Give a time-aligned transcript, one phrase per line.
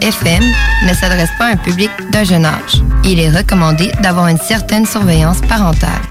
[0.00, 0.42] FM
[0.86, 2.82] ne s'adresse pas à un public d'un jeune âge.
[3.04, 6.02] Il est recommandé d'avoir une certaine surveillance parentale.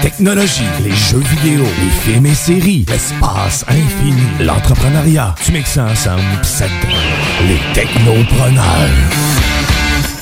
[0.00, 5.34] Technologie, les jeux vidéo, les films et séries, l'espace infini, l'entrepreneuriat.
[5.44, 6.66] Tu mixes ça ensemble ça
[7.46, 8.64] les technopreneurs.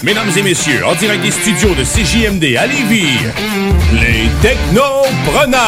[0.03, 3.19] Mesdames et messieurs, en direct des studios de CJMD à Lévis,
[3.93, 5.59] les technopreneurs.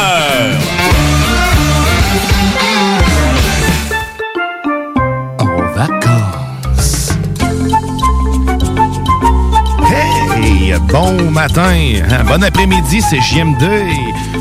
[5.39, 6.20] En vacances.
[10.79, 11.73] Bon matin,
[12.09, 13.65] hein, bon après-midi, c'est JM2.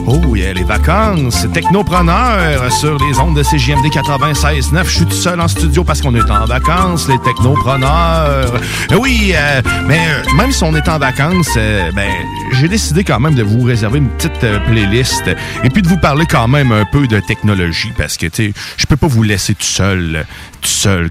[0.06, 4.84] Oh, il y a les vacances, technopreneurs sur les ondes de CJMD 96.9.
[4.84, 8.52] Je suis tout seul en studio parce qu'on est en vacances, les technopreneurs.
[8.96, 12.10] Oui, euh, mais euh, même si on est en vacances, euh, ben,
[12.52, 15.28] j'ai décidé quand même de vous réserver une petite playlist
[15.64, 18.86] et puis de vous parler quand même un peu de technologie parce que, tu je
[18.86, 20.26] peux pas vous laisser tout seul,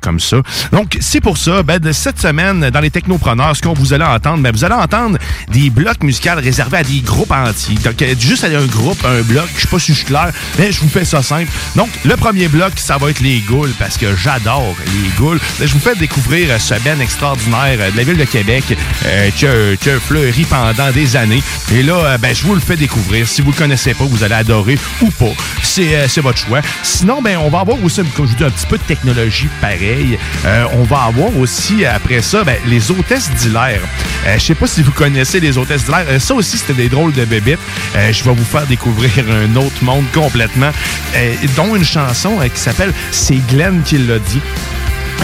[0.01, 0.37] comme ça.
[0.71, 4.03] Donc, c'est pour ça, ben, de cette semaine, dans les technopreneurs, ce qu'on vous allez
[4.03, 5.17] entendre, ben, vous allez entendre
[5.51, 7.75] des blocs musicaux réservés à des groupes entiers.
[7.83, 10.31] Donc, euh, juste à un groupe, un bloc, je sais pas si je suis clair,
[10.57, 11.51] mais je vous fais ça simple.
[11.75, 15.39] Donc, le premier bloc, ça va être les Goules, parce que j'adore les Goules.
[15.59, 18.63] Ben, Je vous fais découvrir ce band extraordinaire euh, de la ville de Québec
[19.05, 19.45] euh, qui,
[19.89, 21.43] a, fleuri pendant des années.
[21.73, 23.27] Et là, ben, je vous le fais découvrir.
[23.27, 25.33] Si vous le connaissez pas, vous allez adorer ou pas.
[25.63, 26.61] C'est euh, votre choix.
[26.83, 30.17] Sinon, ben, on va avoir aussi, comme je vous un petit peu de technologie pareil.
[30.45, 33.81] Euh, on va avoir aussi, après ça, ben, les hôtesses d'hilaire.
[34.25, 36.05] Euh, je sais pas si vous connaissez les hôtesses d'hilaire.
[36.09, 37.59] Euh, ça aussi, c'était des drôles de bébites.
[37.95, 40.71] Euh, je vais vous faire découvrir un autre monde complètement,
[41.15, 44.41] euh, dont une chanson qui s'appelle C'est Glenn qui l'a dit.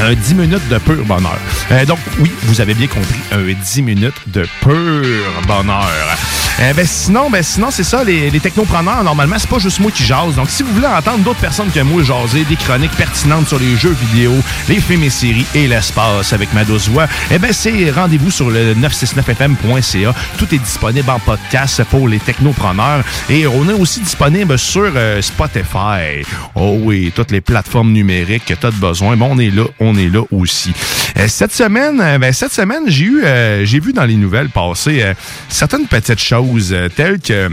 [0.01, 1.37] Un 10 minutes de pur bonheur.
[1.71, 5.03] Euh, donc, oui, vous avez bien compris, un 10 minutes de pur
[5.47, 6.17] bonheur.
[6.59, 9.91] Euh, ben, sinon, ben, sinon c'est ça, les, les technopreneurs, normalement, c'est pas juste moi
[9.91, 10.35] qui jase.
[10.35, 13.75] Donc, si vous voulez entendre d'autres personnes que moi jaser, des chroniques pertinentes sur les
[13.75, 14.33] jeux vidéo,
[14.69, 18.49] les films et séries et l'espace avec ma douce voix, eh ben, c'est rendez-vous sur
[18.49, 20.13] le 969fm.ca.
[20.37, 23.03] Tout est disponible en podcast pour les technopreneurs.
[23.29, 26.25] Et on est aussi disponible sur euh, Spotify.
[26.53, 29.15] Oh oui, toutes les plateformes numériques que tu as de besoin.
[29.17, 29.63] Bon, on est là,
[29.95, 30.73] est là aussi.
[31.17, 34.49] Euh, cette semaine, euh, ben, cette semaine, j'ai eu, euh, j'ai vu dans les nouvelles
[34.49, 35.03] passer
[35.49, 37.49] certaines petites choses telles que,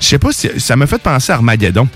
[0.00, 1.88] je sais pas si ça m'a fait penser à Armageddon.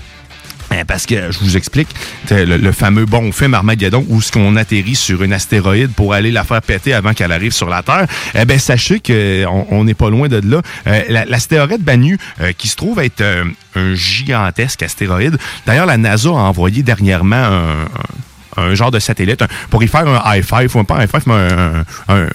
[0.85, 1.87] Parce que je vous explique
[2.29, 6.29] le, le fameux bon film Armageddon où ce qu'on atterrit sur une astéroïde pour aller
[6.29, 8.05] la faire péter avant qu'elle arrive sur la Terre.
[8.35, 10.61] Eh ben sachez que on on n'est pas loin de là.
[11.07, 12.17] La- L'astéroïde Banu
[12.57, 13.23] qui se trouve être
[13.75, 15.37] un gigantesque astéroïde.
[15.65, 17.87] D'ailleurs la NASA a envoyé dernièrement un-
[18.57, 21.23] un genre de satellite pour y faire un high five, ou pas un high five,
[21.27, 22.29] mais un, un- un-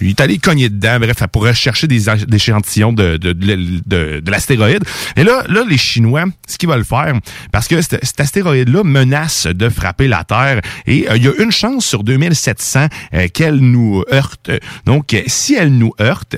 [0.00, 3.56] il est allé cogner dedans, bref, pour rechercher des, échantillons de, de, de,
[3.86, 4.84] de- de l'astéroïde.
[5.16, 7.14] Et là, là, les Chinois, ce qu'ils veulent faire,
[7.52, 11.50] parce que cet, astéroïde-là menace de frapper la Terre, et euh, il y a une
[11.50, 14.50] chance sur 2700 euh, qu'elle nous heurte.
[14.86, 16.36] Donc, euh, si elle nous heurte,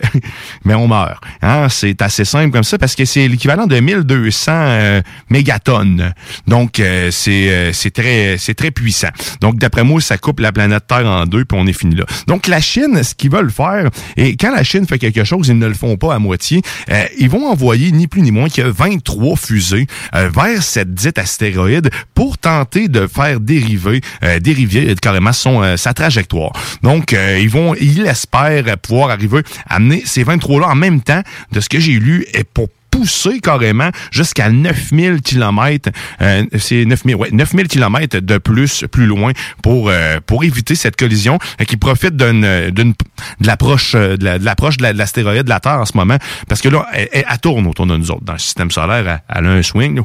[0.65, 1.23] mais on meurt.
[1.43, 1.69] Hein?
[1.69, 6.15] C'est assez simple comme ça, parce que c'est l'équivalent de 1200 euh, mégatonnes.
[6.47, 9.09] Donc, c'est c'est très, c'est très puissant.
[9.41, 12.05] Donc, d'après moi, ça coupe la planète Terre en deux, puis on est fini là.
[12.27, 15.59] Donc, la Chine, ce qu'ils veulent faire, et quand la Chine fait quelque chose, ils
[15.59, 18.63] ne le font pas à moitié, euh, ils vont envoyer ni plus ni moins que
[18.63, 25.33] 23 fusées euh, vers cette dite astéroïde pour tenter de faire dériver, euh, dériver carrément
[25.33, 26.53] son, sa trajectoire.
[26.83, 31.61] Donc, ils vont, ils espèrent pouvoir arriver à amener ces 23-là en même temps de
[31.61, 35.91] ce que j'ai lu et pour pousser carrément jusqu'à 9000 km.
[36.21, 39.33] Euh, c'est 9000, ouais, 9000 km de plus, plus loin
[39.63, 42.93] pour euh, pour éviter cette collision et qui profite d'une d'une
[43.41, 46.17] de l'approche euh, de l'approche de l'astéroïde de, la Terre en ce moment
[46.49, 49.21] parce que là elle, elle, tourne autour de nous autres dans le système solaire.
[49.29, 50.01] Elle, a un swing.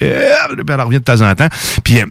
[0.00, 1.48] elle revient de temps en temps.
[1.84, 2.02] Puis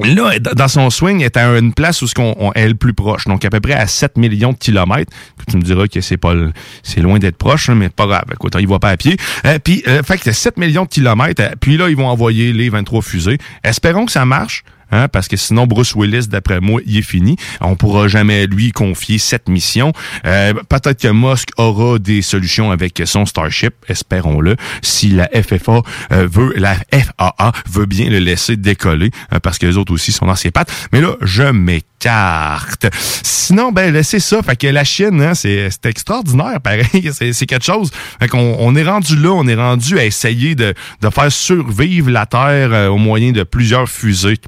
[0.00, 3.44] Là, dans son swing, est à une place où on, est le plus proche, donc
[3.44, 5.12] à peu près à 7 millions de kilomètres.
[5.48, 6.34] Tu me diras que c'est pas,
[6.82, 8.24] c'est loin d'être proche, mais pas grave.
[8.32, 9.16] Écoute, il voit pas à pied.
[9.46, 11.42] Euh, puis, euh, fait que 7 millions de kilomètres.
[11.42, 13.38] Euh, puis là, ils vont envoyer les 23 fusées.
[13.62, 14.64] Espérons que ça marche.
[14.94, 17.36] Hein, parce que sinon Bruce Willis, d'après moi, il est fini.
[17.60, 19.92] On pourra jamais lui confier cette mission.
[20.24, 24.56] Euh, Peut-être que Musk aura des solutions avec son Starship, espérons-le.
[24.82, 25.82] Si la FFA
[26.12, 30.12] euh, veut, la FAA veut bien le laisser décoller, euh, parce que les autres aussi
[30.12, 30.72] sont dans ses pattes.
[30.92, 32.86] Mais là, je m'écarte.
[33.22, 34.42] Sinon, ben c'est ça.
[34.42, 37.10] Fait que la Chine, hein, c'est extraordinaire, pareil.
[37.12, 37.90] C'est quelque chose.
[38.20, 42.10] Fait qu'on on est rendu là, on est rendu à essayer de, de faire survivre
[42.10, 44.38] la Terre euh, au moyen de plusieurs fusées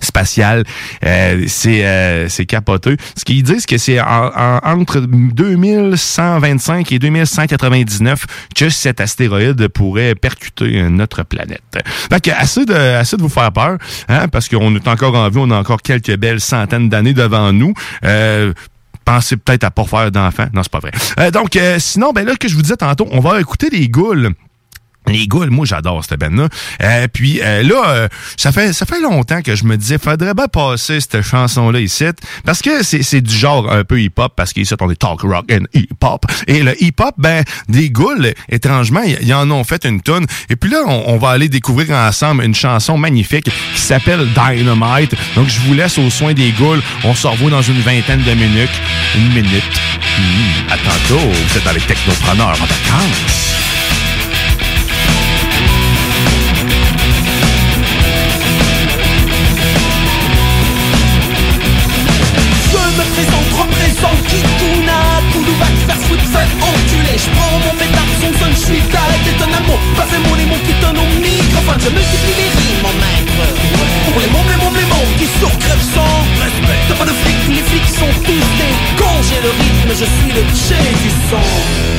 [0.00, 0.64] spatial.
[1.04, 2.96] Euh, c'est euh, capoteux.
[3.16, 11.22] Ce qu'ils disent que c'est entre 2125 et 2199 que cet astéroïde pourrait percuter notre
[11.24, 11.62] planète.
[12.10, 15.38] Donc assez de assez de vous faire peur, hein, parce qu'on est encore en vie,
[15.38, 17.74] on a encore quelques belles centaines d'années devant nous.
[18.04, 18.52] Euh,
[19.04, 20.48] pensez peut-être à pas faire d'enfants.
[20.52, 20.92] Non, c'est pas vrai.
[21.18, 24.32] Euh, donc, sinon, ben là, que je vous disais tantôt, on va écouter les goules
[25.08, 26.48] les Goules, moi j'adore cette band-là.
[26.82, 30.34] Euh, puis euh, là, euh, ça fait ça fait longtemps que je me disais, faudrait
[30.34, 32.04] bien passer cette chanson-là ici,
[32.44, 35.64] parce que c'est du genre un peu hip-hop, parce qu'ici on est talk rock and
[35.74, 36.26] hip-hop.
[36.46, 40.26] Et le hip-hop, ben des Goules, étrangement, ils en ont fait une tonne.
[40.50, 45.14] Et puis là, on, va aller découvrir ensemble une chanson magnifique qui s'appelle Dynamite.
[45.34, 46.82] Donc je vous laisse aux soins des Goules.
[47.04, 48.80] On se revoit dans une vingtaine de minutes.
[49.16, 49.80] Une minute.
[50.18, 53.77] Mmh, à tantôt, vous êtes avec Technopreneur en vacances.
[68.68, 71.88] Suis avec Et ton amour, pas fait mon les mots qui donnent au microphone Je
[71.88, 73.40] multiplie les rimes en maître
[74.04, 77.44] Pour les mômes, les mômes, les mômes qui surcrèvent sans respect T'as pas de flics,
[77.48, 81.44] les flics sont tous des cons J'ai le rythme, je suis le tché du son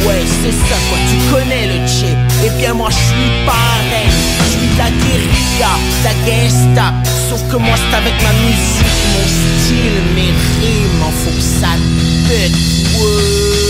[0.06, 2.13] Ouais, c'est ça quoi, tu connais le tché
[2.45, 4.10] Eh bien moi je suis pareil
[4.45, 5.74] Je suis la guérilla,
[6.06, 6.94] la gesta
[7.30, 11.74] Sauf que moi c'est avec ma musique, mon style, mes rimes En faut que ça
[12.27, 12.57] pète,
[13.01, 13.69] ouais.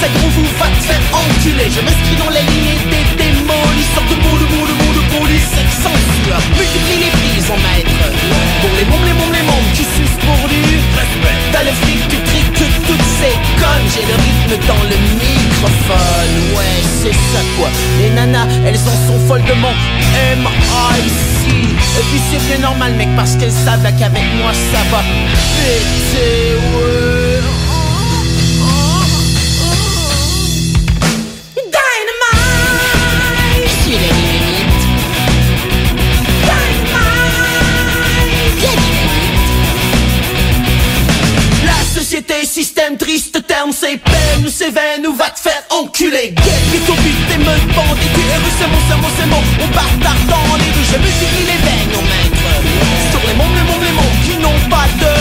[0.00, 1.68] Ça gros, vous va te faire enculer.
[1.74, 5.04] Je m'inscris dans la lignée des démolis, sort de mots, de mots, de mots, de
[5.18, 6.40] police, sueur.
[6.54, 7.98] Multiplie les prises en maître.
[8.62, 10.62] Pour les mômes, les mômes, les mômes qui sucent pour du
[10.94, 11.38] respect.
[11.52, 13.88] T'as le flic, tu triques toutes ces connes.
[13.90, 16.34] J'ai le rythme dans le microphone.
[16.54, 17.68] Ouais, c'est ça quoi.
[17.98, 19.74] Les nanas, elles en sont folles de mon
[20.36, 21.50] M.I.C.
[21.50, 25.02] Et puis c'est bien normal, mec, parce qu'elles savent qu'avec moi ça va
[25.58, 27.37] péter, ouais.
[43.08, 46.36] Triste terme, c'est peine ou c'est veine ou va te faire enculer.
[46.36, 49.42] Get, vite au but, t'es meute, bandit, tu es c'est mon, c'est mon, c'est mon.
[49.64, 52.36] On partage dans les rues, je multiplie les veines, on maître.
[53.08, 55.14] Sur les mômes, les mômes, les mômes qui n'ont pas de.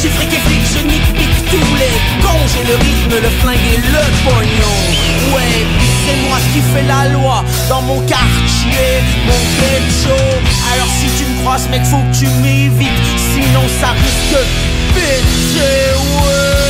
[0.00, 1.92] J'ai fric et flic, je nique, pique tous les
[2.24, 2.46] cons.
[2.56, 4.80] J'ai le rythme, le flingue et le pognon.
[5.36, 5.60] Ouais,
[6.08, 10.16] c'est moi qui fais la loi dans mon quartier, mon ghetto.
[10.72, 13.04] Alors si tu me croises, mec, faut que tu m'évites.
[13.36, 14.40] Sinon ça risque
[14.96, 15.92] péter,
[16.24, 16.69] ouais.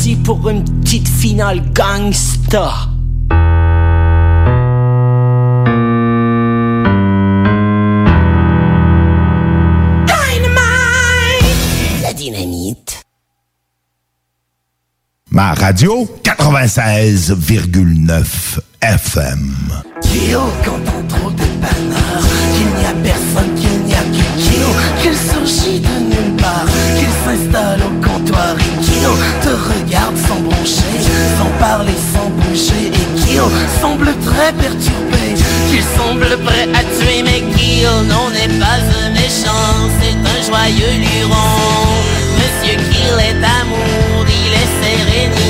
[0.00, 2.72] Vas-y pour une petite finale gangsta.
[10.06, 12.02] Dynamite!
[12.02, 13.02] La dynamite.
[15.30, 18.24] Ma radio 96,9
[18.80, 19.54] FM.
[20.00, 24.68] Kyo, quand on trop de panneurs, qu'il n'y a personne, qu'il n'y a que Kyo,
[25.02, 26.64] qu'il surgit de nulle part,
[26.96, 27.79] qu'il s'installe
[34.00, 35.34] semble très perturbé,
[35.68, 40.96] qu'il semble prêt à tuer, mais Kyo non n'est pas un méchant, c'est un joyeux
[40.98, 41.34] luron.
[42.38, 45.49] Monsieur Kill est amour, il est sérénité.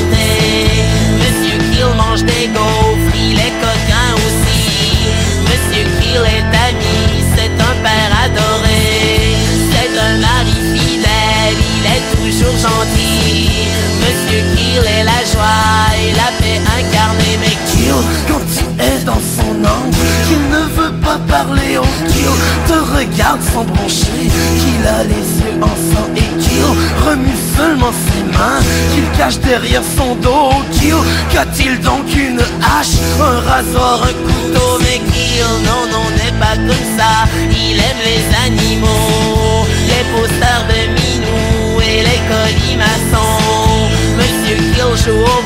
[23.01, 24.29] Regarde sans broncher,
[24.61, 26.71] qu'il a les yeux en sang et Kill
[27.07, 28.61] remue seulement ses mains,
[28.93, 30.53] qu'il cache derrière son dos.
[30.73, 31.01] Kill,
[31.33, 36.87] qu'a-t-il donc une hache, un rasoir, un couteau Mais Kill, non, non, n'est pas comme
[36.99, 37.13] ça,
[37.51, 43.89] il aime les animaux, les posters de Minou et les colimaçons.
[44.19, 45.41] Monsieur Kill joue au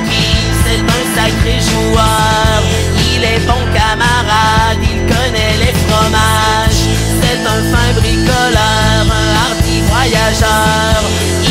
[0.64, 2.62] c'est un sacré joueur.
[3.14, 6.63] Il est bon camarade, il connaît les fromages.
[7.34, 11.02] C'est un fin bricoleur, un hardi voyageur.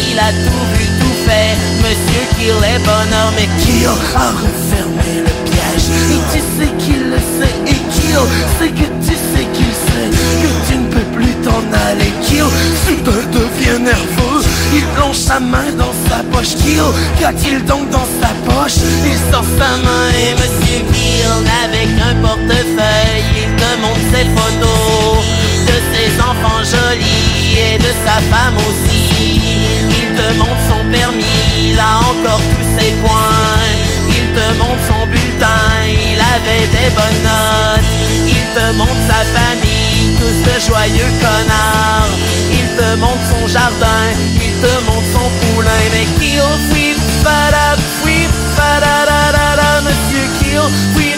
[0.10, 3.34] Il a tout vu, tout fait, Monsieur Kill est bonheur.
[3.36, 5.88] Mais Kill a refermé le piège?
[6.10, 8.18] Et tu sais qu'il le sait, et Kill
[8.60, 10.10] c'est que tu sais qu'il sait
[10.42, 12.14] que tu ne peux plus t'en aller.
[12.24, 12.46] Kill
[12.86, 14.42] soudain devient nerveux?
[14.74, 16.56] Il plonge sa main dans sa poche.
[16.64, 16.82] Kill,
[17.20, 18.78] qu'a-t-il donc dans sa poche?
[19.06, 21.28] Il sort sa main et Monsieur Kill
[21.66, 23.26] avec un portefeuille.
[23.36, 29.42] Il te montre ses photos de ses enfants jolis et de sa femme aussi.
[29.90, 31.26] Il te montre son permis,
[31.72, 33.64] il a encore tous ses points.
[34.10, 37.88] Il te montre son bulletin, il avait des bonnes notes.
[38.28, 42.14] Il te montre sa famille, tous de joyeux connards.
[42.52, 44.04] Il te montre son jardin,
[44.36, 45.84] il te montre son poulain.
[45.94, 46.42] Mais Kill,
[46.72, 50.62] oui, fada, oui, fada, Monsieur Kill,
[50.96, 51.13] oui,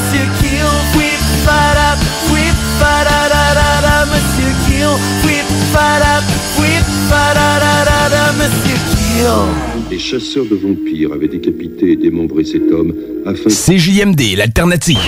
[0.00, 0.64] Monsieur Kill,
[4.10, 4.96] Monsieur Kill,
[8.38, 9.90] Monsieur Kill.
[9.90, 12.94] Les chasseurs de vampires avaient décapité et démembré cet homme
[13.26, 13.50] afin...
[13.50, 14.98] CJMD, l'alternative.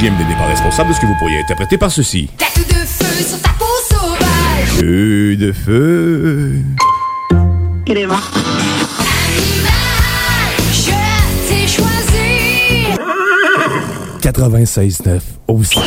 [0.00, 2.30] CJMD n'est pas responsable de ce que vous pourriez interpréter par ceci.
[2.38, 4.78] Tatou de feu sur ta peau sauvage.
[4.78, 6.54] Feu de feu.
[7.86, 8.18] Animal,
[10.72, 10.90] je
[11.48, 12.86] t'ai choisi.
[14.22, 15.78] 96.9 aussi.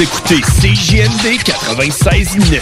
[0.00, 2.58] Vous écoutez CJMD 96.9.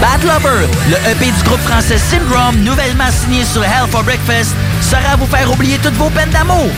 [0.00, 5.14] Bad Lover, le EP du groupe français Syndrome, nouvellement signé sur Hell for Breakfast, sera
[5.14, 6.68] à vous faire oublier toutes vos peines d'amour.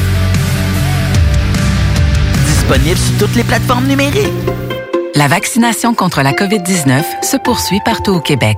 [2.46, 4.32] Disponible sur toutes les plateformes numériques.
[5.14, 8.56] La vaccination contre la COVID-19 se poursuit partout au Québec.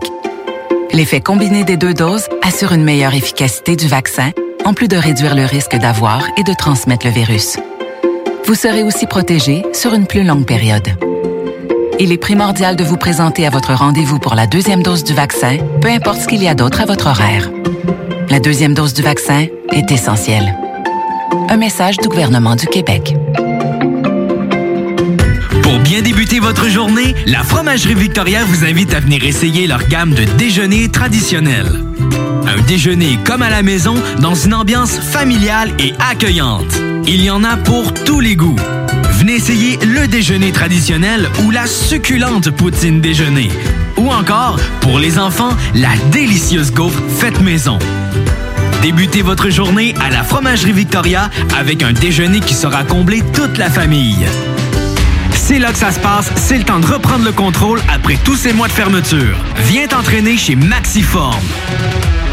[0.92, 4.30] L'effet combiné des deux doses assure une meilleure efficacité du vaccin,
[4.66, 7.56] en plus de réduire le risque d'avoir et de transmettre le virus.
[8.46, 10.88] Vous serez aussi protégé sur une plus longue période.
[12.00, 15.58] Il est primordial de vous présenter à votre rendez-vous pour la deuxième dose du vaccin,
[15.80, 17.48] peu importe ce qu'il y a d'autre à votre horaire.
[18.28, 20.56] La deuxième dose du vaccin est essentielle.
[21.48, 23.14] Un message du gouvernement du Québec.
[25.62, 30.12] Pour bien débuter votre journée, la Fromagerie Victoria vous invite à venir essayer leur gamme
[30.12, 31.85] de déjeuners traditionnels.
[32.56, 36.80] Un déjeuner comme à la maison dans une ambiance familiale et accueillante.
[37.06, 38.56] Il y en a pour tous les goûts.
[39.18, 43.50] Venez essayer le déjeuner traditionnel ou la succulente poutine déjeuner.
[43.98, 47.78] Ou encore, pour les enfants, la délicieuse gaufre faite maison.
[48.80, 53.68] Débutez votre journée à la Fromagerie Victoria avec un déjeuner qui sera comblé toute la
[53.68, 54.24] famille.
[55.32, 58.36] C'est là que ça se passe, c'est le temps de reprendre le contrôle après tous
[58.36, 59.36] ces mois de fermeture.
[59.68, 61.42] Viens t'entraîner chez Maxiform.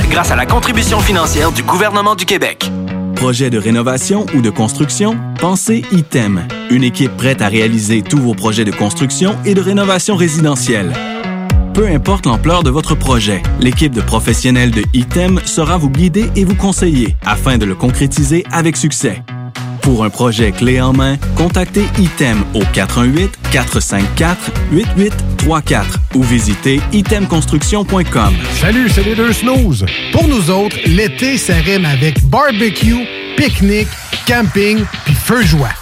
[0.00, 2.70] grâce à la contribution financière du gouvernement du Québec.
[3.14, 5.16] Projet de rénovation ou de construction?
[5.38, 6.46] Pensez ITEM.
[6.70, 10.92] Une équipe prête à réaliser tous vos projets de construction et de rénovation résidentielle.
[11.74, 16.44] Peu importe l'ampleur de votre projet, l'équipe de professionnels de ITEM sera vous guider et
[16.44, 19.22] vous conseiller afin de le concrétiser avec succès.
[19.82, 22.62] Pour un projet clé en main, contactez ITEM au
[25.42, 28.34] 418-454-8834 ou visitez itemconstruction.com.
[28.60, 29.84] Salut, c'est les deux snooze.
[30.12, 33.88] Pour nous autres, l'été, ça rime avec barbecue, pique-nique,
[34.26, 35.81] camping puis feu joie.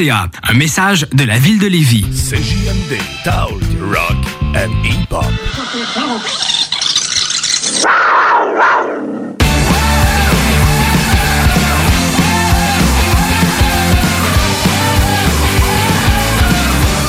[0.00, 2.04] Un message de la Ville de Lévis.
[2.30, 4.16] CJMD, Talk, Rock
[4.54, 5.24] and Hip-Hop.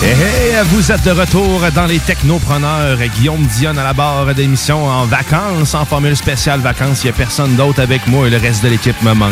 [0.01, 0.28] Hey, hey,
[0.63, 2.97] vous êtes de retour dans les technopreneurs.
[3.15, 7.03] Guillaume Dion à la barre d'émission en vacances, en formule spéciale vacances.
[7.03, 9.31] Il n'y a personne d'autre avec moi et le reste de l'équipe me manque.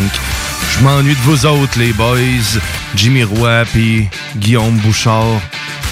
[0.71, 2.59] Je m'ennuie de vous autres, les boys.
[2.95, 5.41] Jimmy Roy puis Guillaume Bouchard.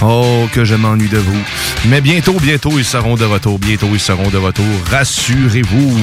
[0.01, 1.41] Oh, que je m'ennuie de vous.
[1.88, 3.60] Mais bientôt, bientôt, ils seront de retour.
[3.60, 4.65] Bientôt, ils seront de retour.
[4.91, 5.97] Rassurez-vous.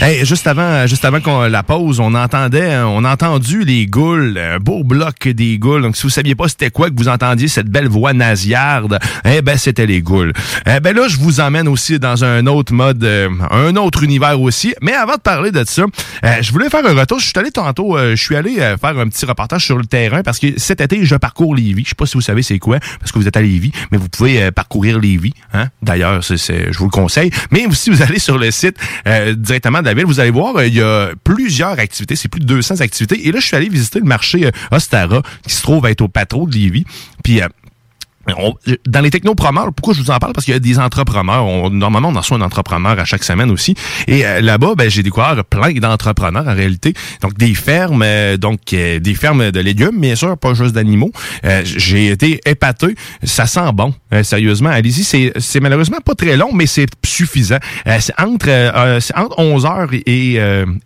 [0.00, 4.36] Hey, juste avant, juste avant qu'on la pause, on entendait, on a entendu les goules,
[4.36, 5.82] un beau bloc des goules.
[5.82, 9.40] Donc, si vous saviez pas c'était quoi que vous entendiez cette belle voix nasillarde, eh
[9.40, 10.32] ben, c'était les goules.
[10.66, 14.40] Eh ben là, je vous emmène aussi dans un autre mode, euh, un autre univers
[14.40, 14.74] aussi.
[14.82, 15.84] Mais avant de parler de ça,
[16.24, 17.20] euh, je voulais faire un retour.
[17.20, 20.22] Je suis allé tantôt, euh, je suis allé faire un petit reportage sur le terrain
[20.22, 21.84] parce que cet été, je parcours Lévis.
[21.84, 23.98] Je sais pas si vous savez c'est quoi, parce que vous êtes à Lévis, mais
[23.98, 25.34] vous pouvez euh, parcourir Lévis.
[25.52, 25.68] Hein?
[25.82, 27.30] D'ailleurs, c'est, c'est- je vous le conseille.
[27.50, 30.56] Mais si vous allez sur le site euh, directement de la ville, vous allez voir,
[30.56, 32.16] euh, il y a plusieurs activités.
[32.16, 33.28] C'est plus de 200 activités.
[33.28, 36.46] Et là, je suis allé visiter le marché Ostara, qui se trouve être au patro
[36.46, 36.84] de Lévis.
[37.22, 37.40] Puis...
[38.38, 38.54] on-
[38.86, 40.32] dans les technopreneurs, pourquoi je vous en parle?
[40.32, 41.44] Parce qu'il y a des entrepreneurs.
[41.44, 43.74] On- normalement, on en reçoit un entrepreneur à chaque semaine aussi.
[44.08, 46.94] Et euh, là-bas, ben, j'ai découvert plein d'entrepreneurs en réalité.
[47.20, 51.12] Donc, des fermes, euh, donc euh, des fermes de légumes, bien sûr, pas juste d'animaux.
[51.44, 52.94] Euh, j'ai été épaté.
[53.22, 53.94] Ça sent bon.
[54.12, 55.04] Euh, sérieusement, allez-y.
[55.04, 57.58] C'est, malheureusement pas très long, mais c'est suffisant.
[57.86, 58.48] Euh, c'est entre,
[59.16, 60.38] entre 11 heures et,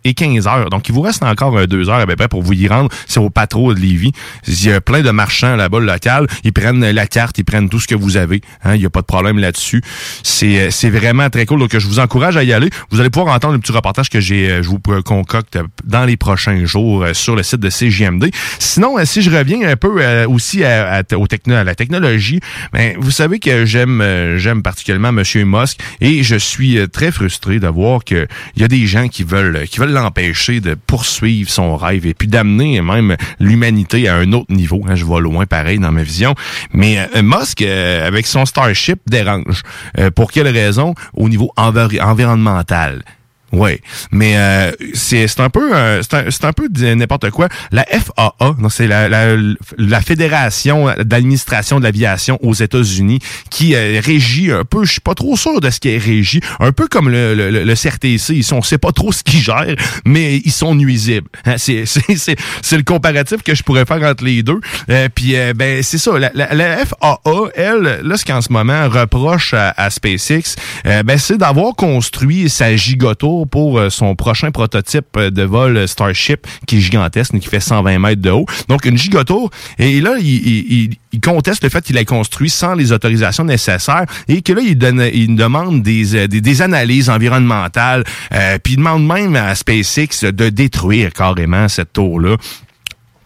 [0.03, 0.69] et 15 heures.
[0.69, 2.89] Donc, il vous reste encore deux heures à peu près pour vous y rendre.
[3.07, 4.11] C'est au patro de Lévis.
[4.47, 6.27] Il y a plein de marchands là-bas, local.
[6.43, 8.41] Ils prennent la carte, ils prennent tout ce que vous avez.
[8.63, 9.81] Hein, Il n'y a pas de problème là-dessus.
[10.23, 11.59] C'est, euh, c'est vraiment très cool.
[11.59, 12.69] Donc, je vous encourage à y aller.
[12.89, 16.05] Vous allez pouvoir entendre le petit reportage que j'ai, euh, je vous euh, concocte dans
[16.05, 18.31] les prochains jours sur le site de CGMD.
[18.59, 22.39] Sinon, si je reviens un peu aussi à, au techno, à la technologie,
[22.73, 24.03] ben, vous savez que j'aime,
[24.37, 28.67] j'aime particulièrement Monsieur Musk et je suis très frustré de voir que il y a
[28.67, 33.15] des gens qui veulent, qui veulent l'empêcher de poursuivre son rêve et puis d'amener même
[33.39, 34.83] l'humanité à un autre niveau.
[34.87, 36.35] Hein, je vais loin pareil dans ma vision.
[36.73, 39.63] Mais Musk, euh, avec son Starship, dérange.
[39.97, 40.93] Euh, pour quelle raison?
[41.13, 43.03] Au niveau environnemental.
[43.51, 43.79] Oui,
[44.11, 47.49] mais euh, c'est un peu euh, c'est un, un peu n'importe quoi.
[47.71, 49.35] La FAA, c'est la, la,
[49.77, 55.15] la Fédération d'administration de l'aviation aux États-Unis qui euh, régit un peu, je suis pas
[55.15, 58.43] trop sûr de ce qui est régi, un peu comme le, le, le CRTC, ils
[58.43, 61.29] sont on sait pas trop ce qu'ils gèrent, mais ils sont nuisibles.
[61.45, 64.59] Hein, c'est le comparatif que je pourrais faire entre les deux.
[64.89, 67.19] Euh, puis euh, ben c'est ça, la, la, FAA,
[67.55, 72.75] elle, là ce qu'en ce moment reproche à, à SpaceX, ben c'est d'avoir construit sa
[73.45, 77.99] pour euh, son prochain prototype euh, de vol Starship qui est gigantesque, qui fait 120
[77.99, 78.45] mètres de haut.
[78.67, 79.49] Donc une gigotour.
[79.77, 84.05] Et là, il, il, il- conteste le fait qu'il ait construit sans les autorisations nécessaires
[84.27, 88.03] et que là, il, donne, il demande des, euh, des, des analyses environnementales.
[88.33, 92.35] Euh, puis il demande même à SpaceX de détruire carrément cette tour-là.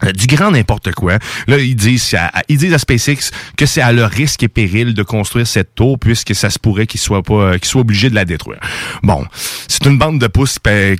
[0.04, 1.18] Euh, du grand n'importe quoi.
[1.46, 4.94] Là, ils disent, à, ils disent à SpaceX que c'est à leur risque et péril
[4.94, 8.10] de construire cette tour puisque ça se pourrait qu'ils soient pas, euh, qu'ils soient obligés
[8.10, 8.60] de la détruire.
[9.02, 9.24] Bon,
[9.68, 10.96] c'est une bande de pouces pa-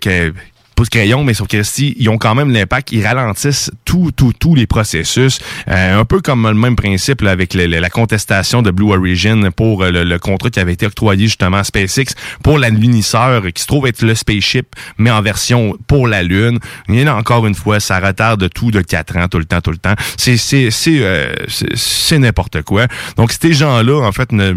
[0.74, 4.32] pouces crayon, mais sauf que si ils ont quand même l'impact, ils ralentissent tout, tout,
[4.38, 5.38] tous les processus.
[5.68, 9.90] Euh, un peu comme le même principe avec la contestation de Blue Origin pour euh,
[9.90, 13.66] le, le contrat qui avait été octroyé justement à SpaceX pour la lunisseur qui se
[13.66, 16.58] trouve être le spaceship, mais en version pour la Lune.
[16.88, 19.70] Et là, encore une fois, ça retarde tout de 4 ans, tout le temps, tout
[19.70, 19.94] le temps.
[20.16, 21.32] C'est c'est euh,
[22.12, 22.86] n'importe quoi.
[23.16, 24.54] Donc ces gens-là, en fait, ne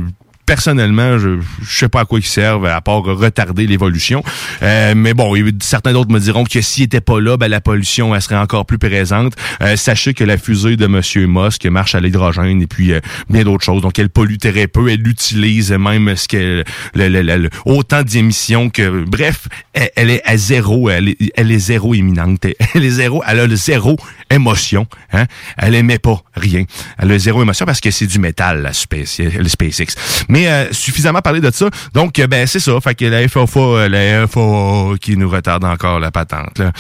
[0.48, 4.24] personnellement, je, je sais pas à quoi ils servent, à part retarder l'évolution.
[4.64, 8.16] Euh, mais bon, certains d'autres me diront que s'il était pas là, ben, la pollution
[8.16, 9.34] elle serait encore plus présente.
[9.62, 13.44] Euh, sachez que la fusée de Monsieur Musk marche à l'hydrogène et puis euh, bien
[13.44, 13.82] d'autres choses.
[13.84, 14.90] Donc, elle pollue très peu.
[14.90, 16.64] Elle utilise même ce qu'elle,
[16.96, 20.90] le- le- le- le- autant d'émissions que, bref, elle, elle est à zéro.
[20.90, 22.46] Elle est, elle est zéro imminente.
[22.74, 23.22] Elle est zéro.
[23.28, 23.98] Elle a le zéro
[24.32, 24.88] émotion.
[25.12, 25.26] Hein?
[25.58, 26.64] Elle aimait pas rien.
[26.98, 29.96] Elle a zéro émotion parce que c'est du métal, la Space, le SpaceX.
[30.38, 31.68] Mais euh, suffisamment parlé de ça.
[31.96, 32.80] Donc, euh, ben c'est ça.
[32.80, 36.60] Fait que la FFA, euh, la FAA qui nous retarde encore la patente.
[36.60, 36.72] Là.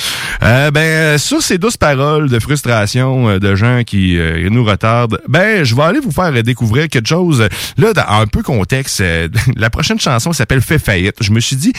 [0.43, 4.19] Euh, ben, sur ces douces paroles de frustration euh, de gens qui
[4.51, 7.47] nous retardent, ben, je vais aller vous faire découvrir quelque chose.
[7.79, 9.03] Là, dans un peu contexte,
[9.55, 11.15] la prochaine chanson s'appelle Fait faillite.
[11.21, 11.73] Je me suis dit,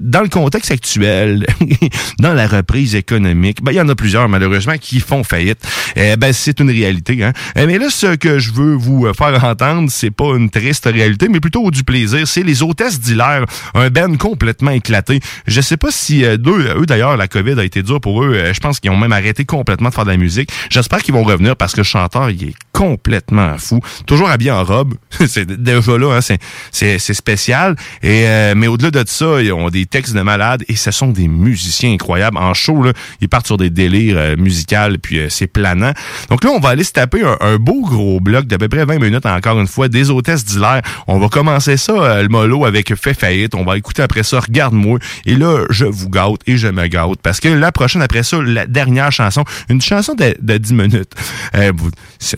[0.00, 1.44] dans le contexte actuel,
[2.20, 5.60] dans la reprise économique, ben, il y en a plusieurs, malheureusement, qui font faillite.
[5.98, 7.22] Euh, ben, c'est une réalité.
[7.22, 7.32] Hein?
[7.58, 11.01] Euh, Mais là, ce que je veux vous faire entendre, c'est pas une triste réalité,
[11.30, 12.26] mais plutôt du plaisir.
[12.26, 15.20] C'est les hôtesses d'hilaire, un band complètement éclaté.
[15.46, 18.34] Je sais pas si euh, eux d'ailleurs, la COVID a été dure pour eux.
[18.34, 20.50] Euh, je pense qu'ils ont même arrêté complètement de faire de la musique.
[20.70, 23.80] J'espère qu'ils vont revenir parce que le chanteur, il est complètement fou.
[24.06, 24.94] Toujours habillé en robe.
[25.26, 26.38] c'est déjà là, hein, c'est,
[26.70, 27.76] c'est, c'est spécial.
[28.02, 31.08] Et euh, mais au-delà de ça, ils ont des textes de malades et ce sont
[31.08, 32.36] des musiciens incroyables.
[32.36, 35.92] En show, là, ils partent sur des délires euh, musicaux, puis c'est planant.
[36.28, 38.84] Donc là, on va aller se taper un, un beau gros bloc d'à peu près
[38.84, 40.82] 20 minutes, encore une fois, des hôtesses d'hilaire.
[41.06, 43.54] On va commencer ça, euh, le mollo, avec Fait faillite.
[43.54, 44.98] On va écouter après ça Regarde-moi.
[45.26, 47.18] Et là, je vous gâte et je me gâte.
[47.22, 51.12] Parce que la prochaine, après ça, la dernière chanson, une chanson de, de 10 minutes.
[51.54, 51.72] Euh,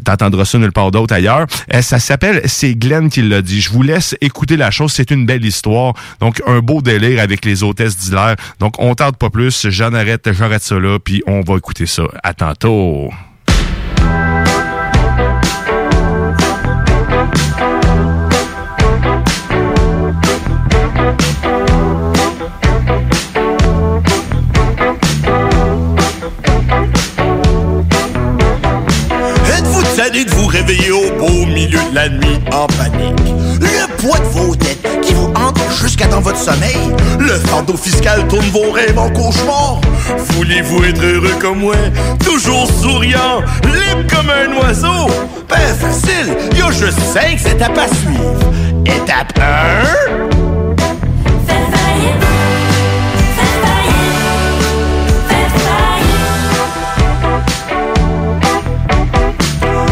[0.05, 1.47] T'entendras ça nulle part d'autre ailleurs.
[1.73, 3.61] Euh, ça s'appelle C'est Glenn qui l'a dit.
[3.61, 4.93] Je vous laisse écouter la chose.
[4.93, 5.95] C'est une belle histoire.
[6.21, 8.37] Donc, un beau délire avec les hôtesses d'hilaire.
[8.61, 9.69] Donc, on tarde pas plus.
[9.69, 10.99] J'en arrête, j'arrête ça là.
[10.99, 12.05] Puis, on va écouter ça.
[12.23, 13.11] À tantôt.
[31.45, 33.21] Au milieu de la nuit en panique?
[33.61, 36.77] Le poids de vos dettes qui vous hante jusqu'à dans votre sommeil?
[37.19, 39.81] Le fardeau fiscal tourne vos rêves en cauchemar?
[40.31, 41.75] Voulez-vous être heureux comme moi?
[42.25, 45.11] Toujours souriant, libre comme un oiseau?
[45.49, 48.53] Ben facile, y a juste cinq étapes à suivre.
[48.87, 50.54] Étape 1...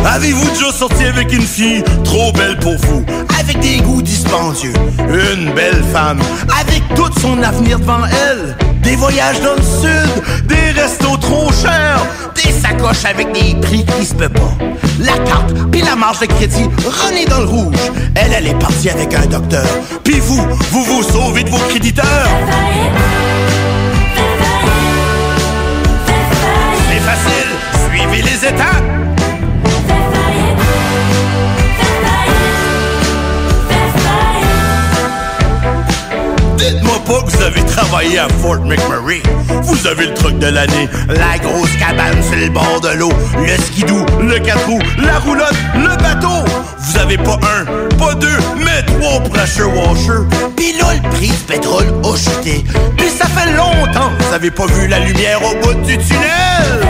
[0.05, 3.05] Avez-vous déjà sorti avec une fille trop belle pour vous?
[3.39, 4.73] Avec des goûts dispendieux.
[4.99, 6.21] Une belle femme,
[6.61, 8.57] avec tout son avenir devant elle.
[8.83, 14.05] Des voyages dans le sud, des restos trop chers, des sacoches avec des prix qui
[14.05, 14.53] se peut pas.
[14.99, 17.77] La carte, puis la marge de crédit, René dans le rouge.
[18.17, 19.67] Elle, elle est partie avec un docteur.
[20.03, 20.43] Puis vous,
[20.73, 22.29] vous vous sauvez de vos créditeurs.
[26.89, 27.51] C'est facile,
[27.89, 29.12] suivez les étapes.
[36.63, 39.21] Dites-moi pas que vous avez travaillé à Fort McMurray.
[39.65, 43.57] Vous avez le truc de l'année, la grosse cabane sur le bord de l'eau, le
[43.61, 46.45] skidoo, le quatre roues, la roulotte, le bateau.
[46.79, 47.65] Vous avez pas un,
[47.97, 50.25] pas deux, mais trois pressure washers.
[50.57, 52.65] Pis là, le prix du pétrole a chuté.
[52.97, 56.87] Puis ça fait longtemps que vous avez pas vu la lumière au bout du tunnel.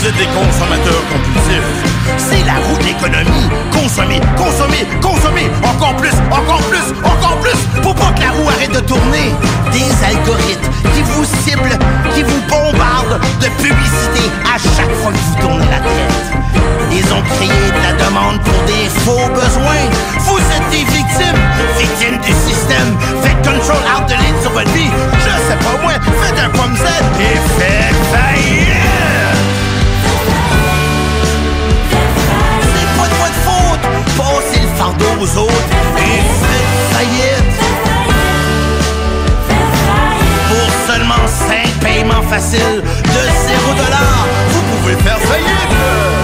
[0.00, 1.72] Vous êtes des consommateurs compulsifs.
[2.16, 3.48] C'est la roue de l'économie.
[3.70, 5.50] Consommez, consommez, consommez.
[5.62, 7.82] Encore plus, encore plus, encore plus.
[7.82, 9.28] Pour pas que la roue arrête de tourner.
[9.72, 11.78] Des algorithmes qui vous ciblent,
[12.14, 16.16] qui vous bombardent de publicité à chaque fois que vous tournez la tête.
[16.92, 19.84] Ils ont créé de la demande pour des faux besoins.
[20.20, 21.40] Vous êtes des victimes,
[21.78, 22.96] victimes du système.
[23.22, 24.90] Faites control out de ligne sur votre vie.
[25.20, 25.92] Je sais pas moi,
[26.22, 26.86] faites un pomme Z
[27.20, 29.29] et faites faillite.
[34.90, 35.52] Fardeau aux autres
[35.98, 37.60] et faites faillite.
[40.48, 43.72] Pour seulement 5 paiements faciles de 0
[44.48, 46.19] vous pouvez faire faillite.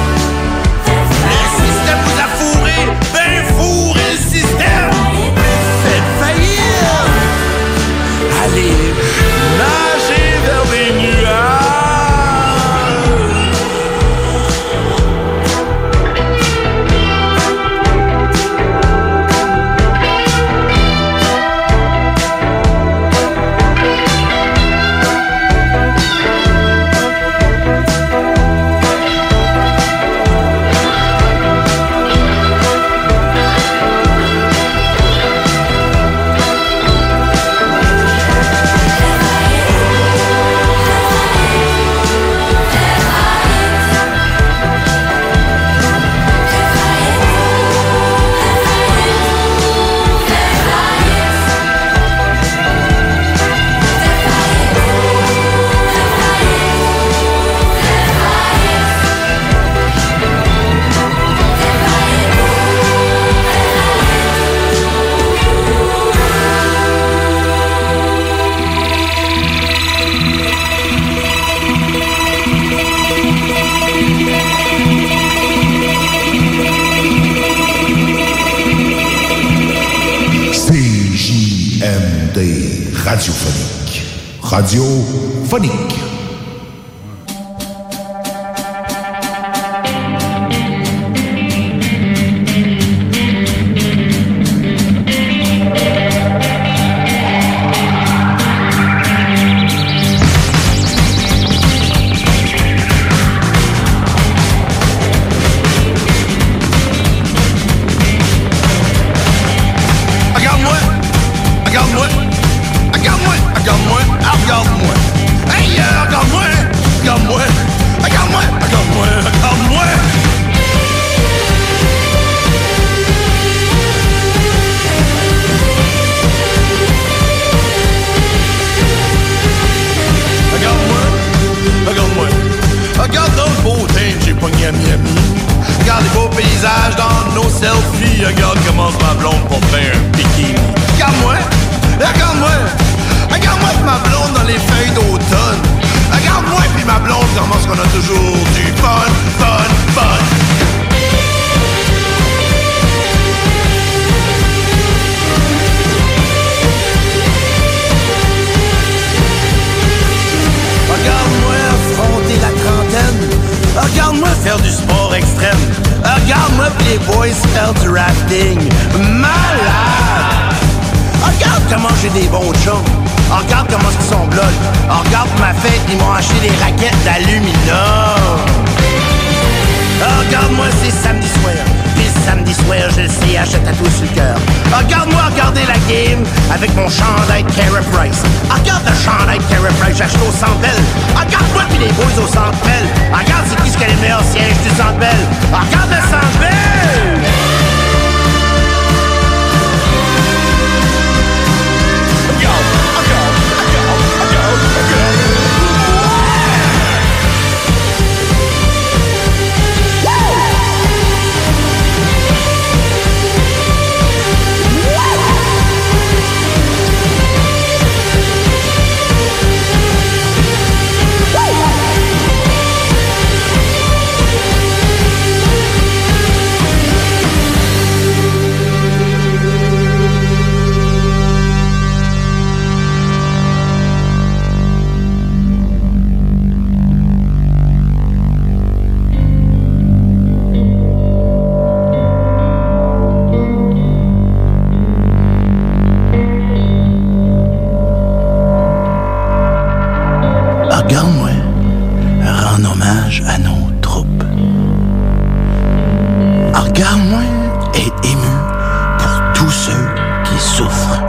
[260.56, 261.02] souffre.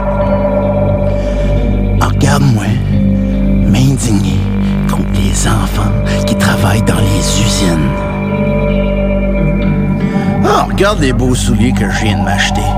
[2.02, 2.66] Regarde-moi,
[3.64, 4.40] m'indigner
[4.90, 5.94] contre les enfants
[6.26, 7.90] qui travaillent dans les usines.
[10.44, 12.68] Oh, regarde les beaux souliers que je viens de m'acheter.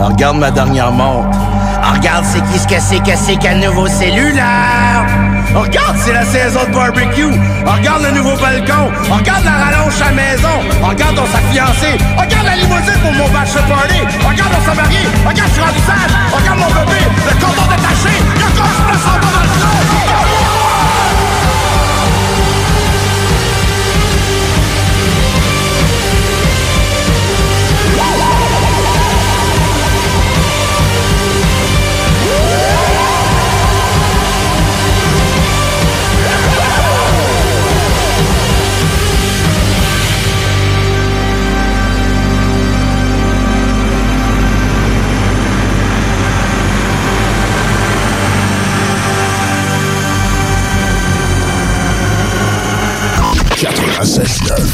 [0.00, 1.38] Oh, regarde ma dernière montre.
[1.82, 5.21] Oh, regarde c'est qui ce que c'est que c'est qu'un nouveau cellulaire.
[5.54, 7.28] Oh, regarde, c'est la saison de barbecue.
[7.66, 8.90] Oh, regarde le nouveau balcon.
[9.10, 10.56] Oh, regarde la rallonge à la maison.
[10.82, 11.98] Regarde, on s'est fiancé.
[12.16, 14.00] Regarde la limousine pour mon bachelor party.
[14.26, 15.00] Regarde, on s'est marié.
[15.26, 17.00] Regarde, je suis en Regarde mon bébé.
[17.28, 18.16] Le cordon détaché.
[18.34, 19.31] Le corps, je me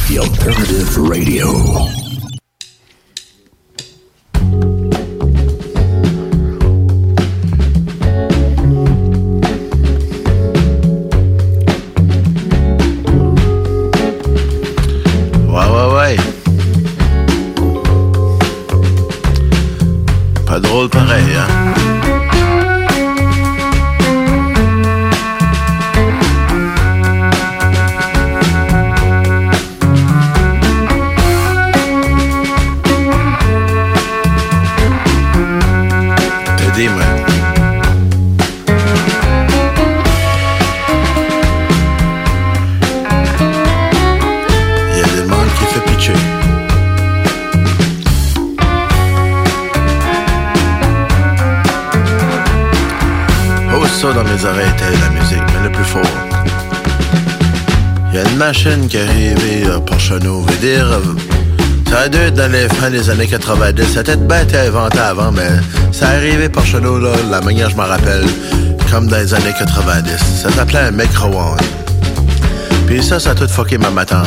[0.09, 2.08] The Alternative Radio.
[62.49, 63.93] Ça a dû être dans les fins des années 90.
[63.93, 65.49] Ça a peut-être bien été inventé avant, mais
[65.93, 68.25] ça arrivé par chez nous, là, la manière je m'en rappelle,
[68.91, 70.11] comme dans les années 90.
[70.43, 71.61] Ça s'appelait un micro-ondes.
[72.87, 74.27] Puis ça, ça a tout fucké ma matante.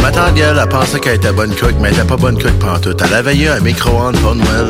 [0.00, 2.52] Ma tante, elle, elle pensait qu'elle était bonne cook, mais elle était pas bonne cook
[2.60, 3.00] pantoute.
[3.04, 4.68] Elle avait eu un micro-ondes pour Noël.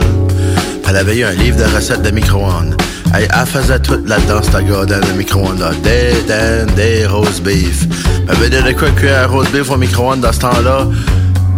[0.88, 2.76] Elle avait eu un livre de recettes de micro-ondes.
[3.14, 5.62] Elle, elle faisait tout là-dedans, cette garden de micro-ondes.
[5.82, 7.86] Des dents, des roast beef.
[8.28, 10.86] Elle dire de quoi cuire un roast beef au micro-ondes dans ce temps-là.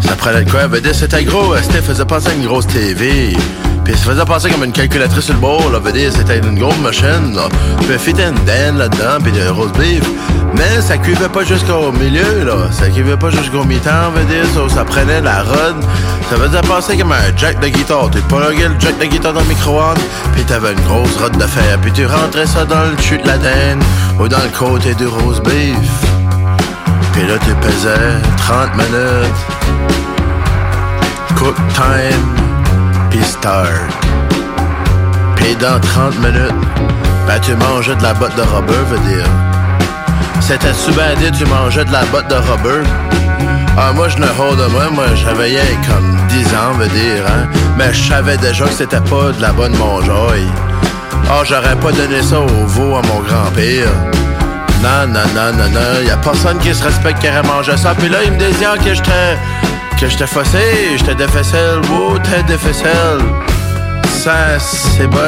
[0.09, 0.61] Ça prenait de quoi?
[0.95, 1.55] C'était gros.
[1.61, 3.37] C'était faisait penser à une grosse TV.
[3.85, 5.79] Puis ça faisait penser comme une calculatrice sur le bord, là.
[5.81, 7.49] Veut dire c'était une grosse machine, là.
[7.87, 10.03] Puis fitait une dinde là-dedans, puis de roast beef.
[10.55, 12.73] Mais ça cuivait pas jusqu'au milieu, là.
[12.73, 14.47] Ça cuivait pas jusqu'au mi-temps, veut dire.
[14.55, 15.77] Ça, ça prenait la rod.
[16.31, 18.09] Ça faisait penser comme un jack de guitare.
[18.11, 19.99] Tu pluguais le jack de guitare dans le micro-ondes,
[20.33, 21.79] puis t'avais une grosse rod de fer.
[21.83, 23.83] Puis tu rentrais ça dans le chute de la dinde
[24.19, 25.77] ou dans le côté du roast beef.
[27.13, 29.48] Puis là, tu pesais 30 minutes.
[31.39, 32.25] Cook time,
[33.11, 33.69] puis start.
[35.37, 36.53] Puis dans 30 minutes,
[37.29, 39.25] ben tu mangeais de la botte de rubber, veut dire.
[40.41, 42.83] C'était dit, tu mangeais de la botte de rubber.
[43.77, 45.53] Ah, moi, je ne hold moi, moi, j'avais
[45.87, 47.47] comme 10 ans, veut dire, hein.
[47.77, 50.49] Mais je savais déjà que c'était pas de la bonne mangeaille.
[51.31, 53.93] Ah, j'aurais pas donné ça au veau à mon grand-père.
[54.83, 57.95] Non, non, non, non, non, y a personne qui se respecte qui aurait mangé ça.
[57.97, 59.37] Puis là, il me disait que j'étais
[60.01, 63.21] que j'étais fossé, j'étais de faisselle, wow, tête de faisselle.
[64.07, 65.19] Ça, c'est bon.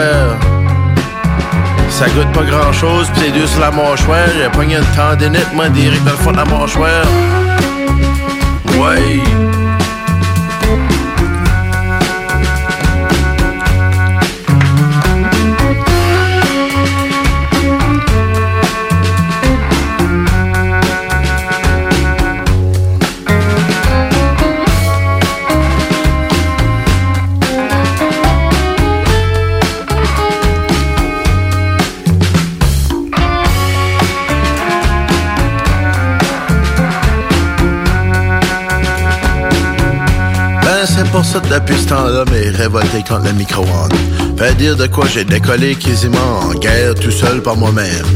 [1.88, 4.28] Ça goûte pas grand chose, pis c'est dur sur la mâchoire.
[4.36, 7.04] J'ai pogné une tendinite, moi, direct dans le fond de la mâchoire.
[8.78, 9.39] Ouais.
[41.00, 43.94] C'est pour ça depuis ce temps-là, mais révolté contre le micro-ondes.
[44.36, 48.06] Fait dire de quoi j'ai décollé quasiment en guerre tout seul par moi-même.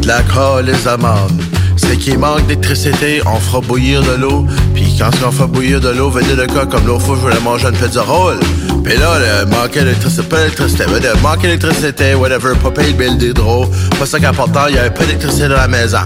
[0.00, 0.22] De la
[0.62, 1.42] les amende.
[1.76, 4.46] C'est qu'il manque d'électricité, on fera bouillir de l'eau.
[4.74, 6.66] Puis quand on fait bouillir de l'eau, dire de quoi?
[6.66, 8.38] Comme l'autre fois, je voulais manger une pizza roll.
[8.84, 10.84] Puis là, le manquait d'électricité, pas d'électricité,
[11.22, 13.66] manquait d'électricité, whatever, pas payer le bill d'hydro.
[13.98, 15.98] Pas ça qu'important, il y avait pas d'électricité dans la maison.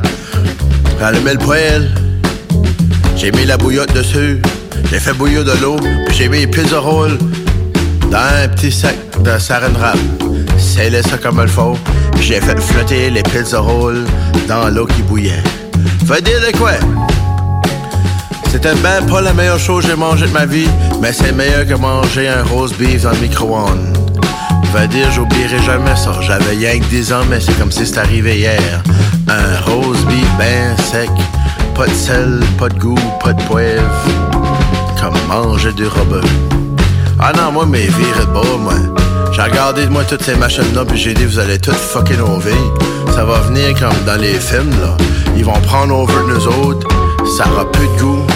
[1.02, 1.90] Allumé le poêle,
[3.14, 4.40] j'ai mis la bouillotte dessus,
[4.95, 5.76] j'ai fait bouillir de l'eau,
[6.07, 7.18] puis j'ai mis les pizza rolls
[8.12, 9.99] dans un petit sac de saran wrap.
[10.57, 11.76] Scellé ça comme il faut,
[12.12, 14.05] puis j'ai fait flotter les pizza rolls
[14.47, 15.42] dans l'eau qui bouillait.
[16.07, 16.74] Fait dire de quoi?
[18.53, 20.68] C'était ben pas la meilleure chose que j'ai mangé de ma vie,
[21.03, 23.99] mais c'est meilleur que manger un roast beef dans le micro-ondes.
[24.72, 26.12] Fait dire, j'oublierai jamais ça.
[26.20, 28.82] J'avais rien que 10 ans, mais c'est comme si c'était arrivé hier.
[29.26, 31.11] Un roast beef ben sec,
[31.74, 34.34] pas de sel, pas de goût, pas de poivre.
[35.05, 36.26] Comme manger du robot.
[37.20, 38.72] Ah non, moi, mes vies de moi.
[39.32, 42.55] J'ai regardé, moi, toutes ces machines-là, puis j'ai dit, vous allez toutes fucker nos vies.
[43.14, 44.96] Ça va venir comme dans les films, là.
[45.36, 46.88] Ils vont prendre over de nous autres.
[47.36, 48.26] Ça aura plus de goût.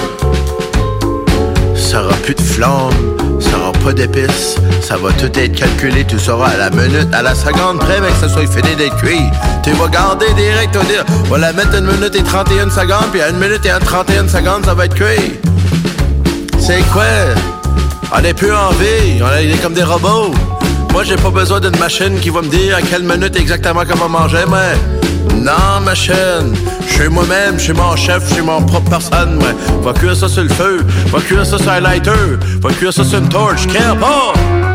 [1.75, 2.93] Ça aura plus de flamme.
[3.41, 4.57] Ça aura pas d'épices.
[4.83, 6.05] Ça va tout être calculé.
[6.05, 8.97] Tu sauras à la minute, à la seconde près, mais que ça soit fini d'être
[8.99, 9.25] cuit.
[9.63, 13.31] Tu vas garder direct, on va la mettre une minute et 31 secondes, puis à
[13.31, 15.48] une minute et 31 secondes, ça va être cuit.
[16.69, 17.03] C'est quoi?
[18.15, 20.35] On est plus en vie, on est comme des robots.
[20.93, 24.11] Moi, j'ai pas besoin d'une machine qui va me dire à quelle minute exactement comment
[24.11, 25.35] manger, mais...
[25.35, 26.55] Non, machine,
[26.87, 29.83] je suis moi-même, je suis mon chef, je suis mon propre personne, mais...
[29.83, 33.03] Va cuire ça sur le feu, va cuire ça sur un lighter, va cuire ça
[33.03, 34.68] sur une torche, care pas!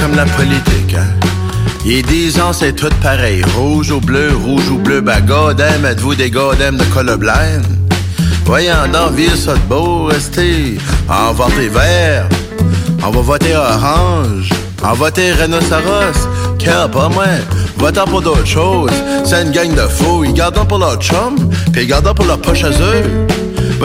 [0.00, 1.06] Comme la politique, hein.
[1.86, 3.42] A 10 ans, c'est tout pareil.
[3.56, 7.66] Rouge ou bleu, rouge ou bleu, bah godem, êtes-vous des godem de colorblind?
[8.44, 10.78] Voyons donc, vire ça de beau, restez.
[11.08, 12.28] Va voter vert,
[13.02, 14.50] on va voter orange.
[14.82, 17.24] En voter rhinocéros, quel pas moi?
[17.76, 18.90] Votant pour d'autres choses.
[19.24, 20.24] C'est une gang de fous.
[20.24, 21.36] Ils gardent pour leur chum,
[21.72, 23.26] puis ils gardent pour leur poche à eux.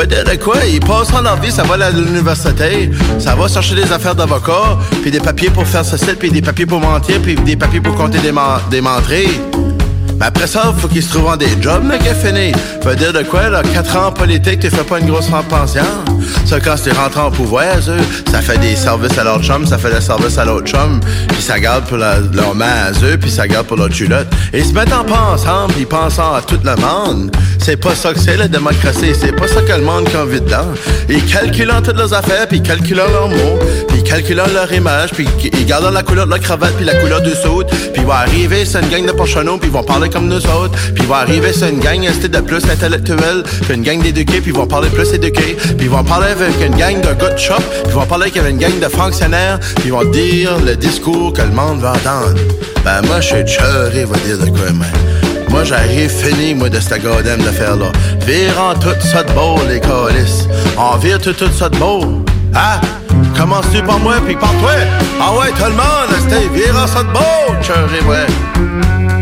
[0.07, 0.55] Dire de quoi?
[0.65, 2.89] Ils passent leur vie, ça va à l'université,
[3.19, 6.41] ça va chercher des affaires d'avocat, puis des papiers pour faire ce site, puis des
[6.41, 9.39] papiers pour mentir, puis des papiers pour compter des, man- des menteries.
[10.19, 12.51] Mais après ça, faut qu'ils se trouvent des jobs, le gars fini.
[12.83, 15.83] Veut dire de quoi, là, 4 ans en politique, tu fais pas une grosse pension.
[16.45, 18.01] Ça, quand tu rentres en pouvoir, eux,
[18.31, 20.99] ça fait des services à leur chum, ça fait des services à l'autre chum,
[21.29, 24.27] puis ça garde pour leur main à eux, puis ça garde pour leur culotte.
[24.51, 27.31] Et ils se mettent en pensant, puis pensant à tout le monde.
[27.59, 29.13] C'est pas ça que c'est, la démocratie.
[29.19, 30.67] C'est pas ça que le monde qui a envie dedans.
[31.07, 35.11] Ils calculent toutes leurs affaires, puis ils calculent leurs mots, puis ils calculent leur image,
[35.11, 37.63] puis ils gardent la couleur de leur cravate, puis la couleur du saut,
[37.93, 40.45] puis ils vont arriver, c'est une gang de porcheneaux, puis ils vont parler comme nous
[40.47, 44.41] autres, puis vont arriver, c'est une gang restée de plus intellectuelle, puis une gang d'éduqués,
[44.41, 47.37] puis ils vont parler plus éduqués, puis ils vont parler avec une gang de de
[47.37, 50.75] shop, puis ils vont parler avec une gang de fonctionnaires, puis ils vont dire le
[50.75, 52.39] discours que le monde va entendre.
[52.83, 54.85] Ben moi, je suis cheuré, va dire de quoi, mais...
[55.49, 57.91] Moi, j'arrive fini, moi, de cette goddamn d'affaire-là.
[58.25, 60.47] Virant tout ça de beau, les calices.
[60.77, 62.23] On vire tout, tout ça de beau.
[62.53, 62.79] Ah!
[63.35, 64.71] Commences-tu par moi, puis par toi?
[65.19, 69.18] Ah ouais, tout le monde, c'était virant ça de beau, cheuré, ouais.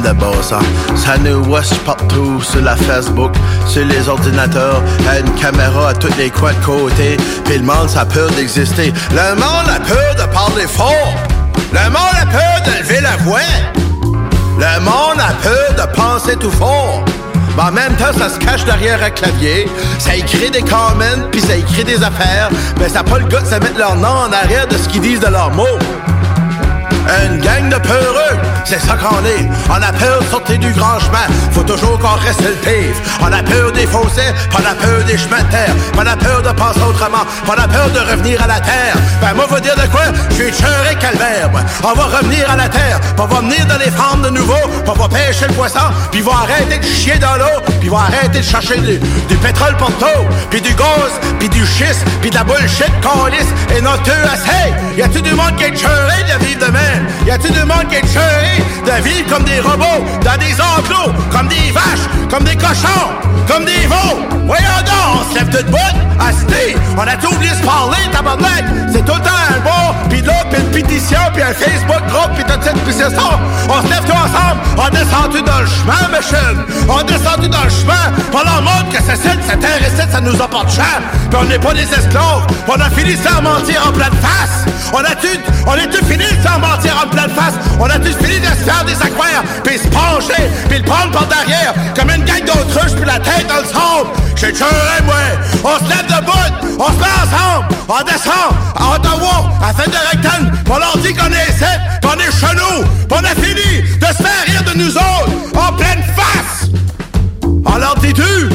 [0.00, 0.08] De.
[0.96, 3.32] Ça nous watch partout sur la Facebook,
[3.66, 7.16] sur les ordinateurs, à une caméra à tous les coins de côté.
[7.44, 8.92] Puis le monde, a peur d'exister.
[9.10, 11.14] Le monde a peur de parler fort.
[11.72, 13.40] Le monde a peur de lever la voix.
[14.58, 17.04] Le monde a peur de penser tout fort.
[17.56, 19.68] Mais en même temps, ça se cache derrière un clavier.
[19.98, 22.50] Ça écrit des comments, puis ça écrit des affaires.
[22.78, 24.88] Mais ça n'a pas le gars de se mettre leur nom en arrière de ce
[24.88, 25.78] qu'ils disent de leurs mots.
[27.08, 29.48] Une gang de peureux, c'est ça qu'on est.
[29.70, 32.94] On a peur de sortir du grand chemin, faut toujours qu'on reste le pire.
[33.20, 35.74] On a peur des fossés, pas la peur des chemins de terre.
[35.94, 38.94] Pas la peur de penser autrement, pas la peur de revenir à la terre.
[39.20, 40.04] Ben moi, vous dire de quoi?
[40.30, 41.50] Je suis cheuré calvaire.
[41.82, 44.92] On va revenir à la terre, on va venir dans les femmes de nouveau, on
[44.92, 45.80] va pêcher le poisson,
[46.10, 49.90] puis vont arrêter de chier dans l'eau, puis vont arrêter de chercher du, pétrole pour
[50.50, 54.72] puis du gaz, puis du schiste, puis de la bullshit qu'on lisse, et notre assez.
[54.96, 57.06] Y a-tu du monde qui est cheuré de vivre de même?
[57.26, 61.48] Y a-tu du monde qui est de vivre comme des robots, dans des enclos, comme
[61.48, 64.20] des vaches, comme des cochons, comme des veaux?
[64.46, 67.98] Voyons donc, on se lève toute bout, asti, on a tout oublié de se parler,
[68.12, 68.64] tabarnak!
[68.92, 72.62] C'est tout un bon, puis l'autre, puis une pétition, puis un Facebook groupe, puis toute
[72.62, 73.08] cette pétition.
[73.68, 76.58] On se lève tous ensemble, on descend tout dans le chemin, machine!
[76.88, 80.20] On descend tout dans le chemin, on leur montre que c'est cette terre ici, ça
[80.20, 83.92] nous apporte cher, puis on n'est pas des esclaves, on a fini sans mentir en
[83.92, 84.64] pleine face!
[84.92, 85.28] On a-tu,
[85.66, 87.54] on est-tu fini sans mentir en pleine face?
[87.78, 91.26] On a-tu fini de se faire des aquaires, puis se pencher, puis le prendre par
[91.26, 93.37] derrière, comme une gang d'autruches, puis la tête
[95.64, 96.32] On se lève debout,
[96.78, 101.12] on se met ensemble, on descend à Ottawa, à fin de rectangle, on leur dit
[101.12, 101.64] qu'on est ici,
[102.02, 105.32] qu'on est chez nous, puis on a fini de se faire rire de nous autres,
[105.54, 106.70] en pleine face!
[107.64, 108.48] On leur dit-tu?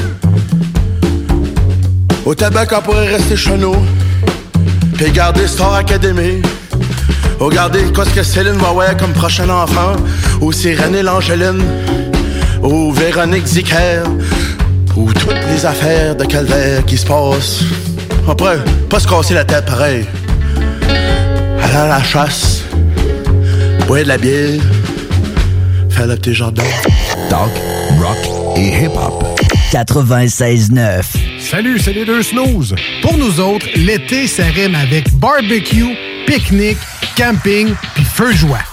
[2.26, 3.76] Au tabac, on pourrait rester chez nous,
[4.96, 6.42] puis garder Star Academy.
[7.40, 9.96] Regardez quoi ce que Céline avoir comme prochain enfant,
[10.40, 11.04] ou c'est René
[12.64, 14.04] ou Véronique Zicker,
[14.96, 17.64] ou toutes les affaires de calvaire qui se passent.
[18.28, 20.06] On pourrait pas se casser la tête pareil.
[21.62, 22.64] Aller à la chasse,
[23.88, 24.62] boire de la bière,
[25.90, 26.64] faire le petit jardin.
[27.30, 27.52] Talk,
[28.00, 29.24] rock et hip-hop.
[29.72, 31.04] 96.9.
[31.40, 32.76] Salut, c'est les deux snooze.
[33.02, 36.78] Pour nous autres, l'été, ça rime avec barbecue, pique-nique,
[37.18, 38.73] camping puis feu de joie.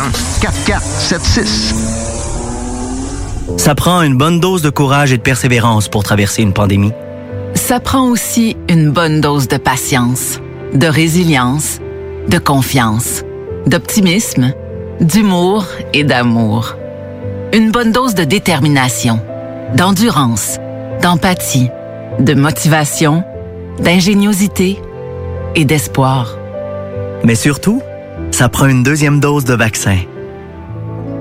[0.41, 1.75] 4476.
[3.57, 6.93] Ça prend une bonne dose de courage et de persévérance pour traverser une pandémie.
[7.53, 10.39] Ça prend aussi une bonne dose de patience,
[10.73, 11.79] de résilience,
[12.27, 13.23] de confiance,
[13.67, 14.53] d'optimisme,
[14.99, 16.75] d'humour et d'amour.
[17.53, 19.19] Une bonne dose de détermination,
[19.75, 20.57] d'endurance,
[21.01, 21.69] d'empathie,
[22.19, 23.23] de motivation,
[23.79, 24.79] d'ingéniosité
[25.55, 26.37] et d'espoir.
[27.23, 27.81] Mais surtout,
[28.31, 29.97] ça prend une deuxième dose de vaccin.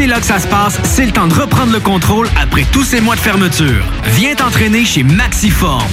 [0.00, 2.84] C'est là que ça se passe, c'est le temps de reprendre le contrôle après tous
[2.84, 3.84] ces mois de fermeture.
[4.14, 5.86] Viens t'entraîner chez Maxiform.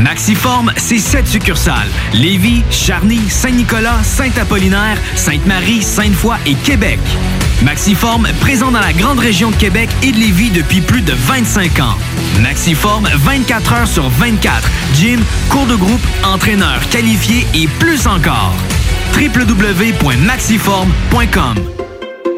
[0.00, 1.86] Maxiform, c'est sept succursales.
[2.12, 6.98] Lévis, Charny, Saint-Nicolas, Saint-Apollinaire, Sainte-Marie, Sainte-Foy et Québec.
[7.62, 11.78] Maxiform, présent dans la grande région de Québec et de Lévis depuis plus de 25
[11.78, 11.96] ans.
[12.40, 14.68] Maxiform, 24 heures sur 24.
[14.92, 18.56] Gym, cours de groupe, entraîneur qualifié et plus encore.
[19.16, 21.83] www.maxiform.com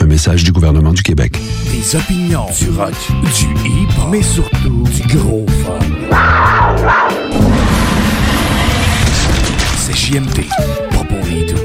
[0.00, 1.36] Un message du gouvernement du Québec.
[1.72, 2.94] Des opinions, du rock,
[3.36, 5.78] du hip mais surtout du gros fun.
[9.76, 10.44] C'est JMD,
[10.90, 11.58] pas pour les doux.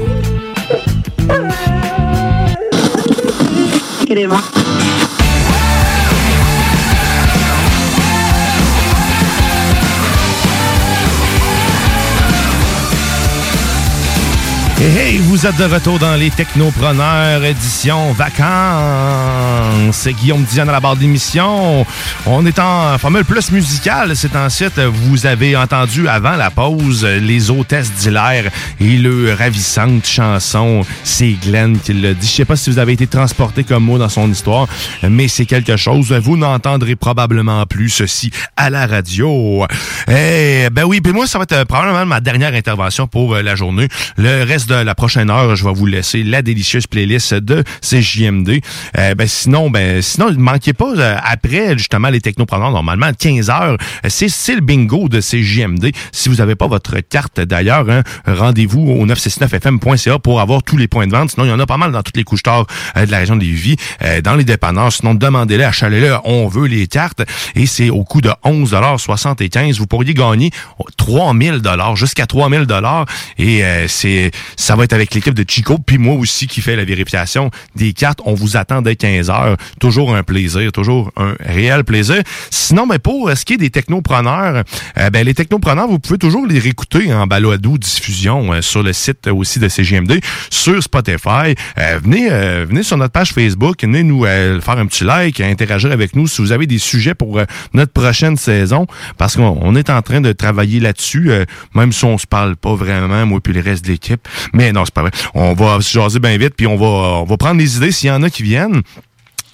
[14.86, 19.96] Hey, vous êtes de retour dans les Technopreneurs édition vacances.
[19.96, 21.86] C'est Guillaume Diane à la barre d'émission.
[22.26, 24.14] On est en formule plus musicale.
[24.14, 24.78] C'est en site.
[24.78, 30.82] Vous avez entendu avant la pause les hôtesses d'Hilaire et le ravissante chanson.
[31.02, 32.26] C'est Glenn qui l'a dit.
[32.26, 34.68] Je sais pas si vous avez été transporté comme mot dans son histoire,
[35.02, 36.12] mais c'est quelque chose.
[36.12, 39.66] Vous n'entendrez probablement plus ceci à la radio.
[40.08, 43.56] Eh, ben oui, puis moi, ça va être probablement ma dernière intervention pour euh, la
[43.56, 43.88] journée.
[44.18, 48.60] Le reste de la prochaine heure, je vais vous laisser la délicieuse playlist de CJMD.
[48.98, 53.50] Euh, ben sinon, ben sinon, ne manquez pas euh, après justement les technopreneurs normalement 15
[53.50, 53.76] heures,
[54.08, 55.92] c'est c'est le bingo de CJMD.
[56.12, 60.88] Si vous n'avez pas votre carte d'ailleurs, hein, rendez-vous au 969fm.ca pour avoir tous les
[60.88, 61.30] points de vente.
[61.30, 62.66] Sinon, il y en a pas mal dans toutes les couches tard
[62.96, 63.76] de la région des Vies,
[64.22, 64.92] dans les dépanneurs.
[64.92, 67.22] Sinon, demandez-les, achalez-le, on veut les cartes
[67.54, 70.50] et c'est au coût de 11,75 Vous pourriez gagner
[70.96, 73.06] 3000 dollars jusqu'à 3000 dollars
[73.38, 76.76] et euh, c'est ça va être avec l'équipe de Chico, puis moi aussi qui fait
[76.76, 78.20] la vérification des cartes.
[78.24, 79.56] On vous attend dès 15 heures.
[79.80, 82.22] Toujours un plaisir, toujours un réel plaisir.
[82.50, 84.64] Sinon, mais pour ce qui est des technopreneurs,
[84.98, 88.92] euh, ben, les technopreneurs, vous pouvez toujours les réécouter en balado diffusion euh, sur le
[88.92, 91.54] site aussi de CGMD, sur Spotify.
[91.78, 95.40] Euh, venez, euh, venez sur notre page Facebook, venez nous euh, faire un petit like,
[95.40, 98.86] interagir avec nous si vous avez des sujets pour euh, notre prochaine saison,
[99.18, 101.44] parce qu'on on est en train de travailler là-dessus, euh,
[101.74, 104.26] même si on se parle pas vraiment, moi puis le reste de l'équipe.
[104.52, 105.10] Mais non, c'est pas vrai.
[105.34, 108.08] On va se jaser bien vite, puis on va, on va prendre les idées s'il
[108.08, 108.82] y en a qui viennent.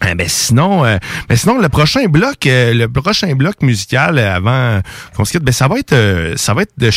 [0.08, 0.96] Eh ben sinon, euh,
[1.28, 4.80] ben sinon le prochain bloc, euh, le prochain bloc musical euh, avant
[5.14, 6.90] qu'on se quitte, ben ça va être, euh, ça va être de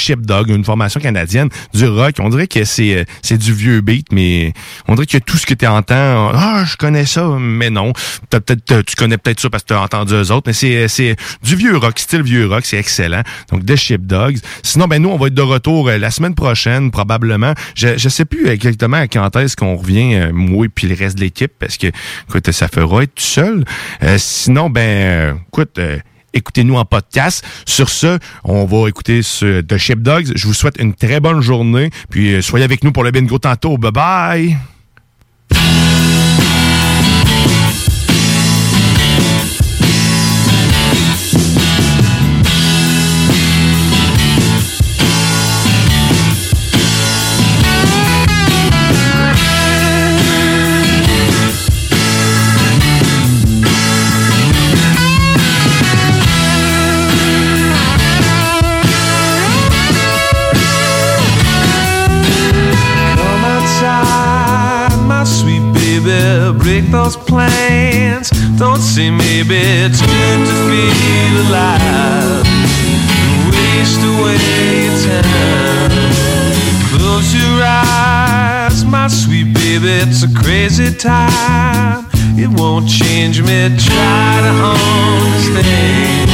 [0.54, 2.16] une formation canadienne du rock.
[2.20, 4.54] On dirait que c'est, euh, c'est du vieux beat, mais
[4.88, 7.92] on dirait que tout ce que tu entends, ah je connais ça, mais non,
[8.30, 10.88] T'as peut-être, tu connais peut-être ça parce que tu as entendu eux autres, mais c'est,
[10.88, 13.22] c'est du vieux rock, style vieux rock, c'est excellent.
[13.52, 14.38] Donc de Shipdogs.
[14.64, 17.54] Sinon, ben nous on va être de retour euh, la semaine prochaine probablement.
[17.76, 20.96] Je, je sais plus exactement à quand est-ce qu'on revient, euh, moi et puis le
[20.96, 21.88] reste de l'équipe, parce que
[22.30, 23.66] écoute, ça fera être tout seul.
[24.04, 26.00] Euh, sinon, ben, euh, euh,
[26.34, 27.46] écoutez-nous en podcast.
[27.66, 30.34] Sur ce, on va écouter ce The Sheepdogs.
[30.36, 31.90] Je vous souhaite une très bonne journée.
[32.10, 33.78] Puis soyez avec nous pour le bingo tantôt.
[33.78, 34.58] Bye
[66.74, 68.32] Break those plans.
[68.58, 72.46] Don't say maybe it's good to feel alive.
[73.52, 75.92] Waste away time.
[76.90, 80.02] Close your eyes, my sweet baby.
[80.02, 82.08] It's a crazy time.
[82.40, 83.70] It won't change me.
[83.78, 86.32] Try to understand.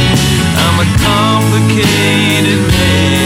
[0.55, 3.18] I'm a complicated man.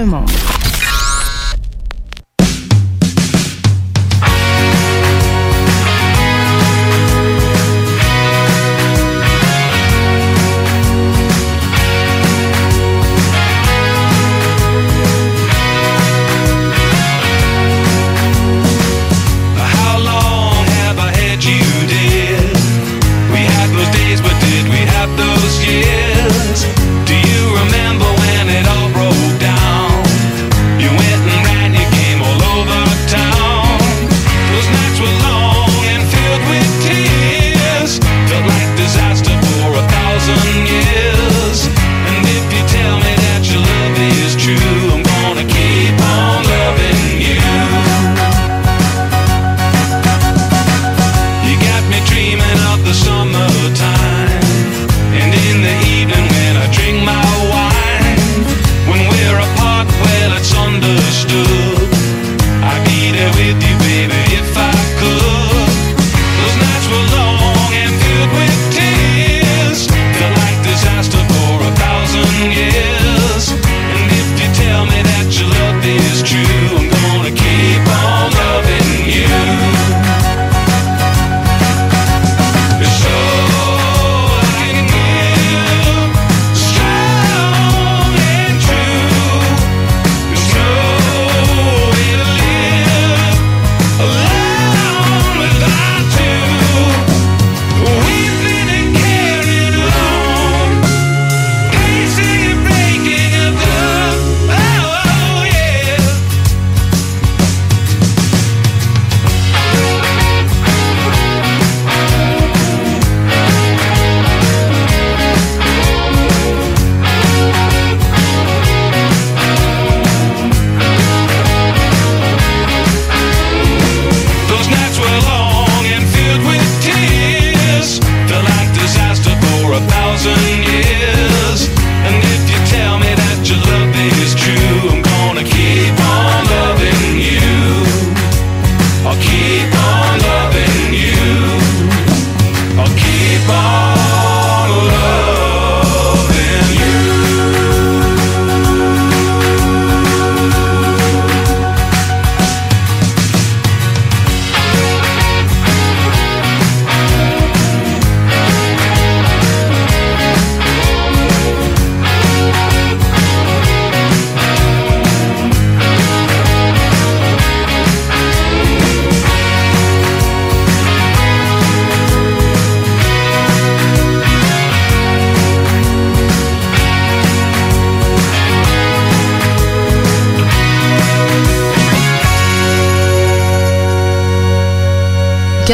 [0.00, 0.39] Le monde.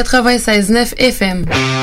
[0.07, 1.76] 96.9 FM.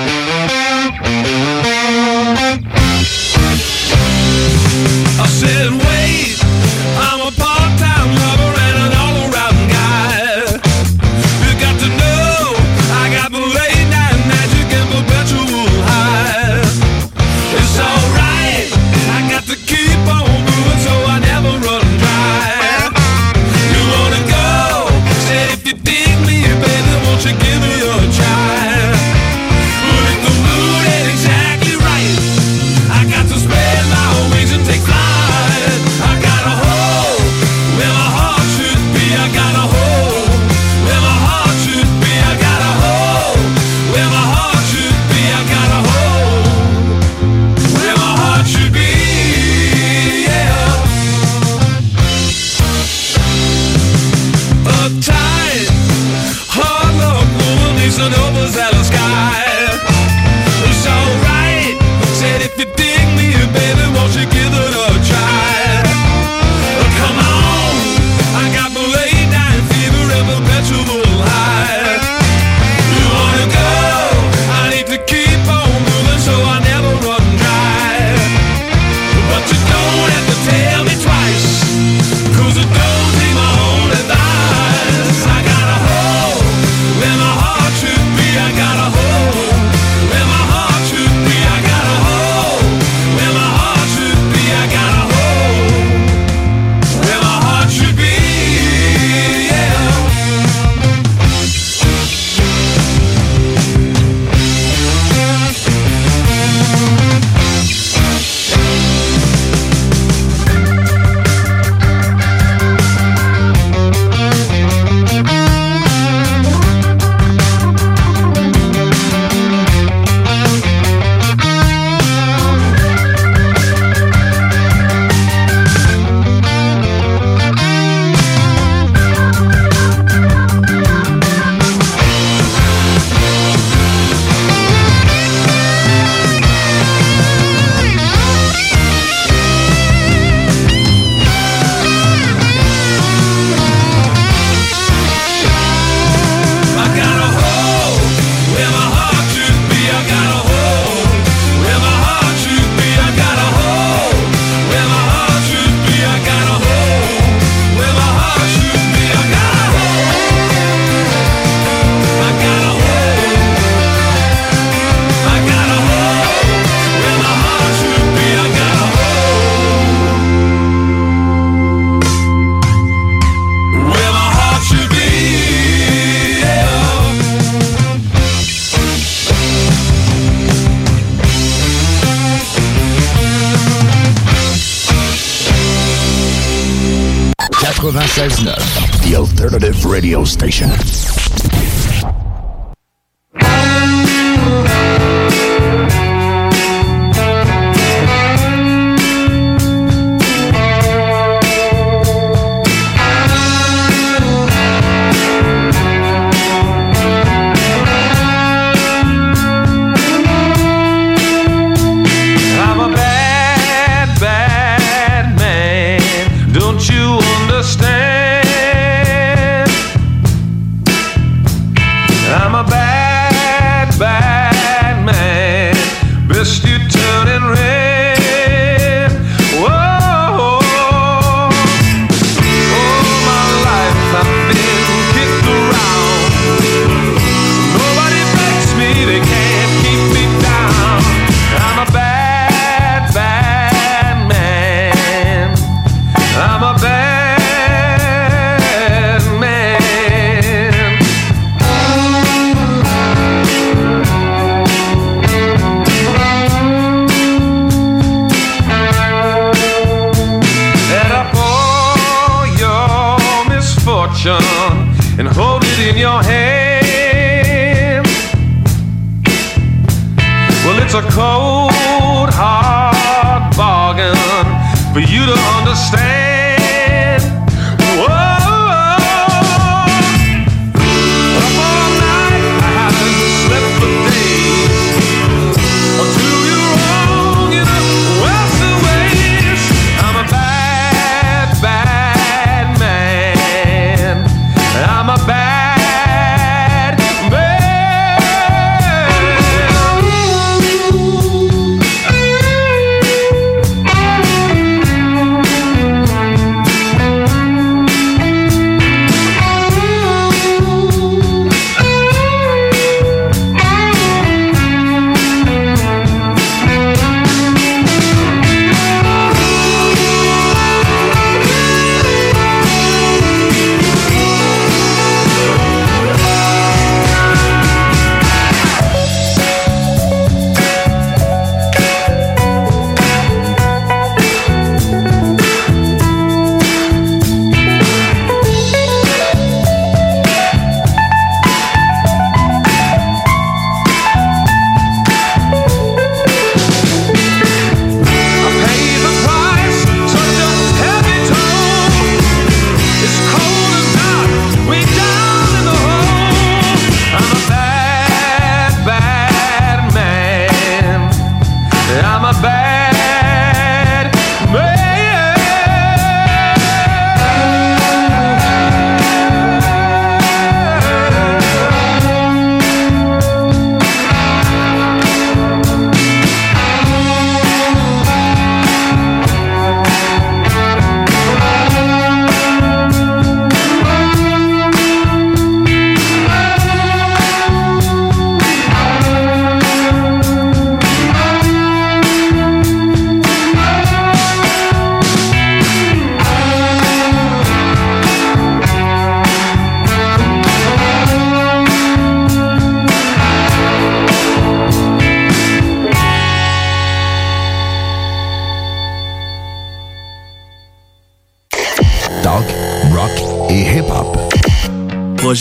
[188.24, 190.70] The alternative radio station.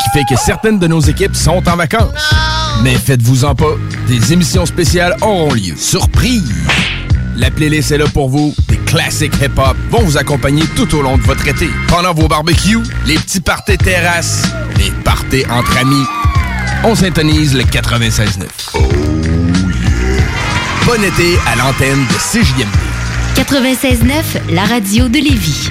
[0.00, 2.34] Ce qui fait que certaines de nos équipes sont en vacances.
[2.82, 3.74] Mais faites-vous-en pas,
[4.08, 5.74] des émissions spéciales auront lieu.
[5.76, 6.52] Surprise!
[7.36, 8.54] La playlist est là pour vous.
[8.68, 11.68] Des classiques hip-hop vont vous accompagner tout au long de votre été.
[11.88, 14.42] Pendant vos barbecues, les petits parties terrasses,
[14.78, 16.04] les parties entre amis.
[16.84, 18.44] On s'intonise le 96.9.
[18.74, 18.78] Oh
[20.86, 22.68] Bon été à l'antenne de CJMD.
[23.36, 25.70] 96.9, la radio de Lévis.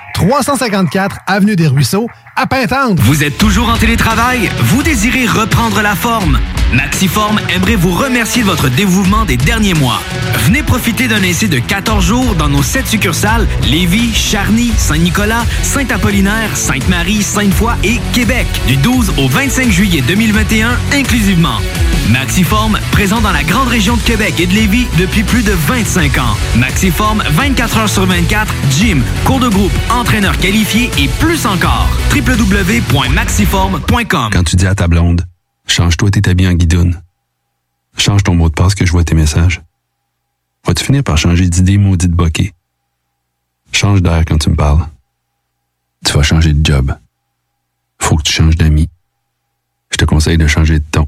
[0.13, 3.01] 354 Avenue des Ruisseaux, à Pintendre.
[3.03, 4.49] Vous êtes toujours en télétravail?
[4.59, 6.39] Vous désirez reprendre la forme?
[6.73, 10.01] Maxiform aimerait vous remercier de votre dévouement des derniers mois.
[10.45, 16.55] Venez profiter d'un essai de 14 jours dans nos 7 succursales Lévis, Charny, Saint-Nicolas, Saint-Apollinaire,
[16.55, 21.57] Sainte-Marie, Sainte-Foy et Québec du 12 au 25 juillet 2021 inclusivement.
[22.11, 26.17] Maxiform, présent dans la grande région de Québec et de Lévis depuis plus de 25
[26.17, 26.35] ans.
[26.57, 31.87] Maxiform, 24 heures sur 24, gym, cours de groupe, entraîneur qualifié et plus encore.
[32.13, 35.25] www.maxiform.com Quand tu dis à ta blonde,
[35.67, 37.01] change-toi tes habits en guidoune.
[37.97, 39.61] Change ton mot de passe que je vois tes messages.
[40.67, 42.51] Vas-tu finir par changer d'idée maudite bokeh?
[43.71, 44.85] Change d'air quand tu me parles.
[46.05, 46.93] Tu vas changer de job.
[47.99, 48.89] Faut que tu changes d'amis.
[49.91, 51.07] Je te conseille de changer de ton.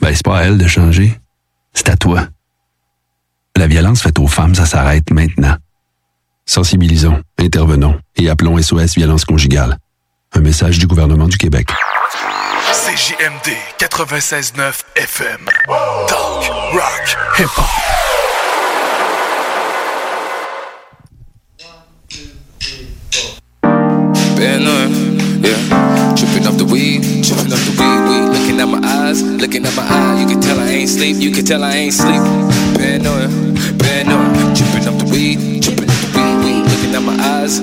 [0.00, 1.18] Ben, c'est pas à elle de changer.
[1.74, 2.26] C'est à toi.
[3.56, 5.56] La violence faite aux femmes, ça s'arrête maintenant.
[6.46, 9.76] Sensibilisons, intervenons et appelons SOS Violence Conjugale.
[10.32, 11.68] Un message du gouvernement du Québec.
[12.72, 15.48] CJMD 96.9 FM.
[16.08, 17.66] Talk, rock, hip-hop.
[24.36, 25.09] Been
[26.70, 28.26] weed, tripping off the weed, weed.
[28.32, 30.20] Looking at my eyes, looking at my eyes.
[30.20, 32.22] You can tell I ain't sleep, you can tell I ain't sleep.
[32.78, 33.50] Been on.
[34.54, 36.62] Tripping off the weed, tripping off the weed, weed.
[36.70, 37.60] Looking at my eyes,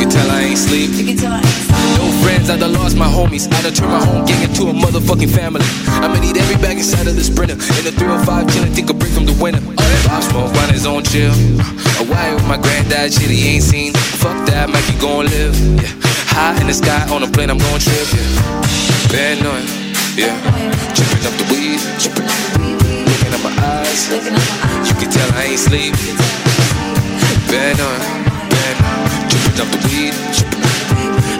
[0.00, 0.90] you can tell I ain't sleep.
[1.20, 3.52] No friends, I done lost my homies.
[3.52, 5.60] I done turned my home gang into a motherfucking family.
[6.00, 7.60] I'ma need every bag inside of the sprinter.
[7.76, 9.60] In the 305 chillin', think a break from the winter.
[10.08, 11.32] Bob smoke on his own chill.
[12.00, 13.92] A wife with my granddad, shit he ain't seen.
[13.92, 15.52] Fuck that, Mike, you gon' live.
[15.76, 15.92] Yeah.
[16.32, 18.08] High in the sky on a plane, I'm gon' trip.
[18.16, 19.12] Yeah.
[19.12, 19.62] Been on,
[20.16, 20.32] yeah.
[20.96, 22.24] Tripping up the weed, tripping.
[23.04, 24.08] Looking at my eyes,
[24.88, 25.92] you can tell I ain't sleep.
[27.52, 28.29] Been on,
[29.50, 30.14] Smoking up the weed.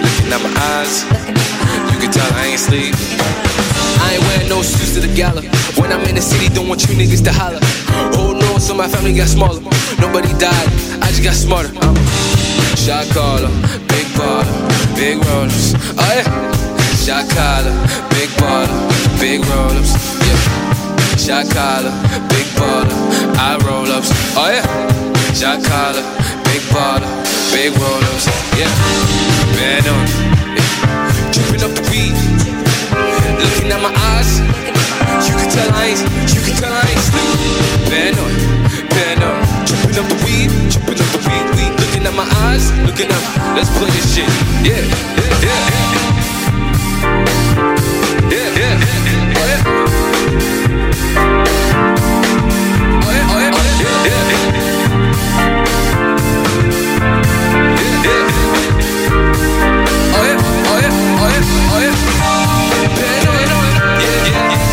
[0.03, 1.05] Looking at my eyes.
[1.93, 2.95] You can tell I ain't sleep.
[4.03, 5.43] I ain't wearing no shoes to the gala.
[5.78, 7.61] When I'm in the city, don't want you niggas to holler.
[8.19, 9.61] Oh no, so my family got smaller.
[10.01, 10.69] Nobody died,
[11.03, 11.70] I just got smarter.
[12.74, 13.51] Shot caller,
[13.87, 14.59] big baller,
[14.97, 15.74] big rollers.
[15.95, 16.27] Oh yeah.
[16.99, 17.74] Shot caller,
[18.11, 18.81] big baller,
[19.20, 19.95] big rollers.
[20.27, 21.16] Yeah.
[21.16, 21.95] Shot caller,
[22.27, 22.97] big baller,
[23.39, 24.11] I roll ups.
[24.35, 25.10] Oh yeah.
[25.35, 26.05] Shot collar,
[26.44, 27.09] big baller,
[27.51, 28.27] big rollers,
[28.59, 28.69] yeah.
[29.57, 30.07] Man on,
[30.52, 31.32] yeah.
[31.32, 32.12] Dripping up the beat,
[33.40, 34.40] looking at my eyes.
[35.27, 36.01] You can tell I ain't,
[36.35, 37.39] you can tell I ain't sleep.
[37.89, 38.32] Man on,
[38.93, 39.40] man on.
[39.65, 41.20] Dripping up the weed, dripping up the
[41.57, 41.73] weed.
[41.81, 43.24] Looking at my eyes, looking up.
[43.57, 44.28] Let's play this shit,
[44.62, 46.05] yeah, yeah, yeah.
[46.05, 46.10] yeah.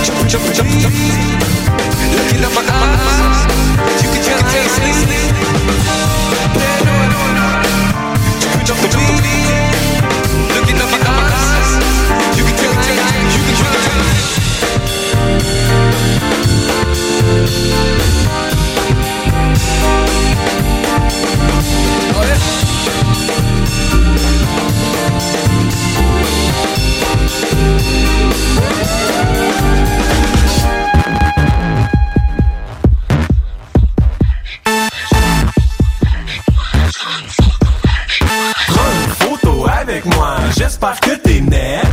[0.04, 0.94] Chop, chop, chop, chop.
[2.14, 2.77] Look in the back.
[40.78, 41.87] spot, could they now?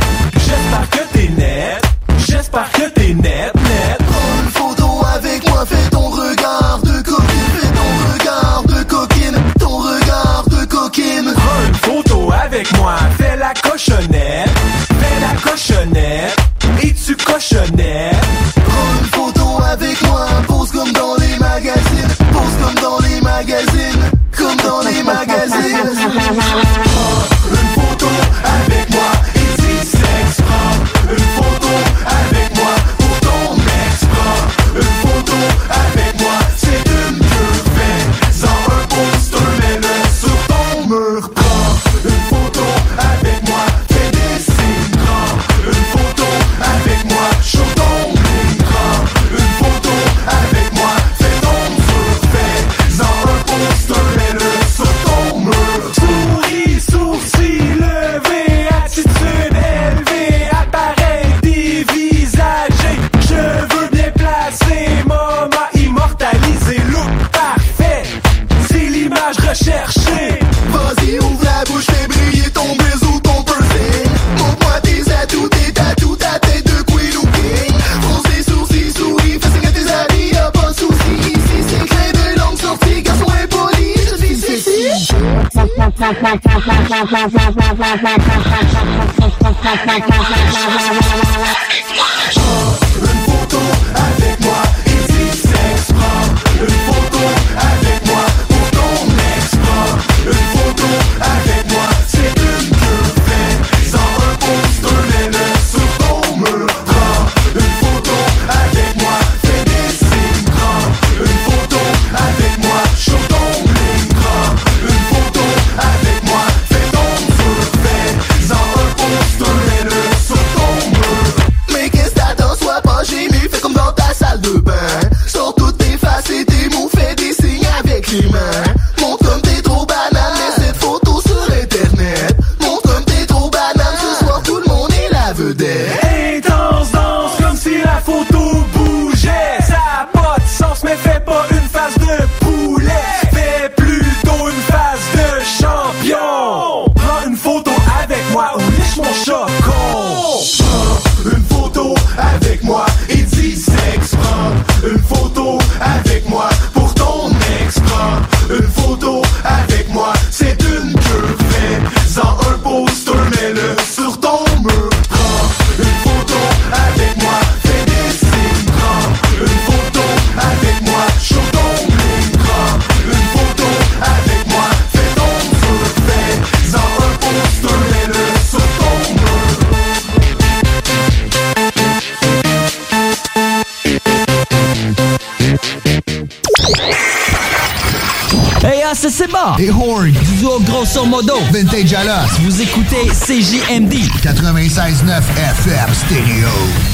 [193.25, 194.05] CJMD.
[194.21, 196.84] 96.9 FM Stereo.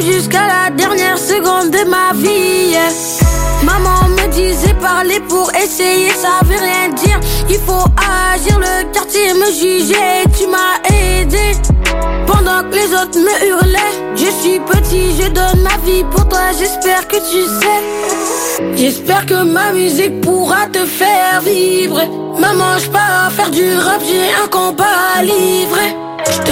[0.00, 2.76] Jusqu'à la dernière seconde de ma vie.
[3.64, 7.18] Maman me disait parler pour essayer, ça veut rien dire.
[7.48, 7.86] Il faut
[8.32, 11.52] agir, le quartier me jugeait, tu m'as aidé.
[12.26, 16.52] Pendant que les autres me hurlaient, je suis petit, je donne ma vie pour toi,
[16.58, 18.76] j'espère que tu sais.
[18.76, 22.00] J'espère que ma musique pourra te faire vivre.
[22.38, 24.84] Maman, je pars faire du rap, j'ai un combat
[25.18, 26.05] à livrer.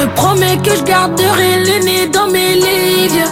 [0.05, 3.31] Je promets que je garderai le nez dans mes livres.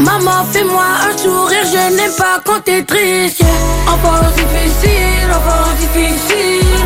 [0.00, 3.40] Maman, fais-moi un sourire, je n'aime pas quand t'es triste.
[3.40, 3.48] yeah.
[3.90, 6.76] Enfance difficile, enfance difficile.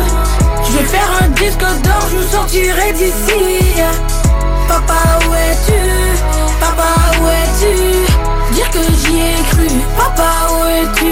[0.63, 3.83] Je vais faire un disque d'or, je vous sortirai d'ici.
[4.69, 5.81] Papa, où es-tu?
[6.61, 6.87] Papa,
[7.19, 8.55] où es-tu?
[8.55, 9.67] Dire que j'y ai cru.
[9.97, 11.11] Papa, où es-tu?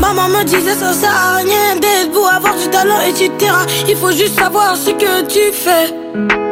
[0.00, 3.30] Maman me disait ça sert rien d'être beau, avoir du talent, etc.
[3.88, 6.43] Il faut juste savoir ce que tu fais.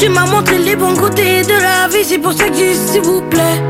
[0.00, 3.02] Tu m'as montré les bons côtés de la vie, c'est pour ça que j'ai s'il
[3.02, 3.62] vous plaît.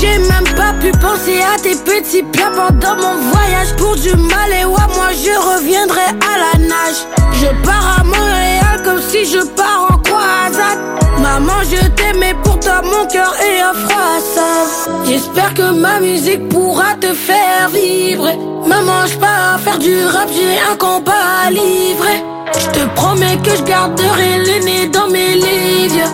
[0.00, 4.52] J'ai même pas pu penser à tes petits plats pendant mon voyage pour du mal
[4.52, 7.04] et ouais, moi je reviendrai à la nage.
[7.32, 10.99] Je pars à Montréal comme si je pars en croisade.
[11.20, 15.04] Maman, je t'aimais pourtant mon cœur est un froissard.
[15.04, 18.36] J'espère que ma musique pourra te faire vibrer.
[18.66, 22.22] Maman, je pars faire du rap, j'ai un combat à livrer.
[22.58, 26.08] Je te promets que je garderai le nez dans mes livres.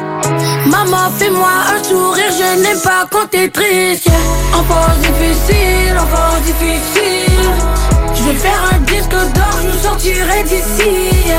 [0.67, 4.07] Maman, fais-moi un sourire, je n'aime pas quand t'es triste.
[4.07, 4.59] yeah.
[4.59, 7.51] Enfance difficile, enfance difficile.
[8.15, 11.31] Je vais faire un disque d'or, je sortirai d'ici.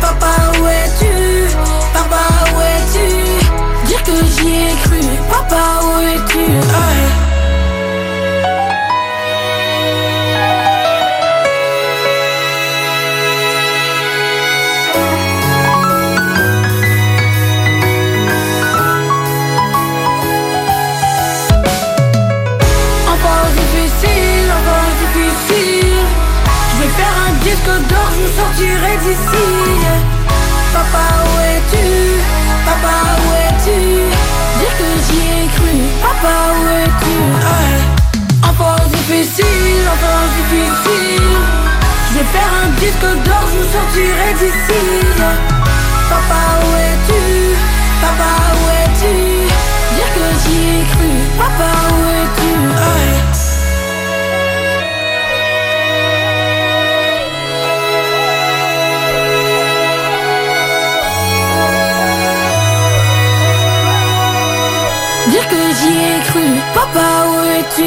[0.00, 1.54] Papa, où es-tu?
[1.92, 2.37] Papa,
[4.38, 5.00] j'y ai cru.
[5.30, 6.38] Papa, où es-tu?
[6.38, 7.27] Hey.
[42.10, 44.80] Je vais faire un disque d'or, je nous sortirai d'ici.
[46.08, 47.22] Papa, où es-tu?
[48.00, 49.14] Papa, où es-tu?
[49.94, 51.10] Dire que j'y ai cru.
[51.36, 51.77] Papa,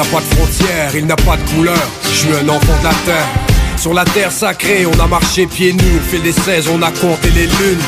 [0.00, 1.88] N'a pas de frontières, il n'a pas de couleur.
[2.04, 3.28] Je suis un enfant de la terre.
[3.76, 5.98] Sur la terre sacrée, on a marché pieds nus.
[5.98, 7.84] Au fil des 16, on a compté les lunes.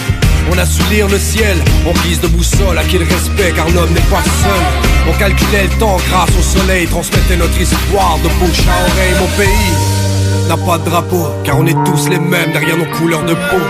[0.50, 1.56] On a su le ciel
[1.86, 4.62] en guise de boussole, à qui le respect, car l'homme n'est pas seul.
[5.08, 9.14] On calculait le temps grâce au soleil, transmettait notre histoire de bouche à oreille.
[9.18, 13.24] Mon pays n'a pas de drapeau, car on est tous les mêmes derrière nos couleurs
[13.24, 13.62] de peau.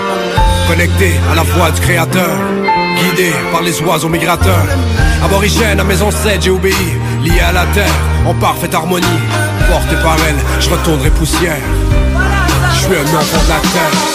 [0.67, 2.39] Connectés à la voix du créateur,
[2.95, 4.67] guidés par les oiseaux migrateurs.
[5.25, 6.75] Aborigène à mes ancêtres, j'ai obéi,
[7.23, 7.95] lié à la terre,
[8.27, 9.07] en parfaite harmonie.
[9.69, 11.63] Porté par elle, je retournerai poussière.
[12.75, 14.13] Je suis un enfant de la terre.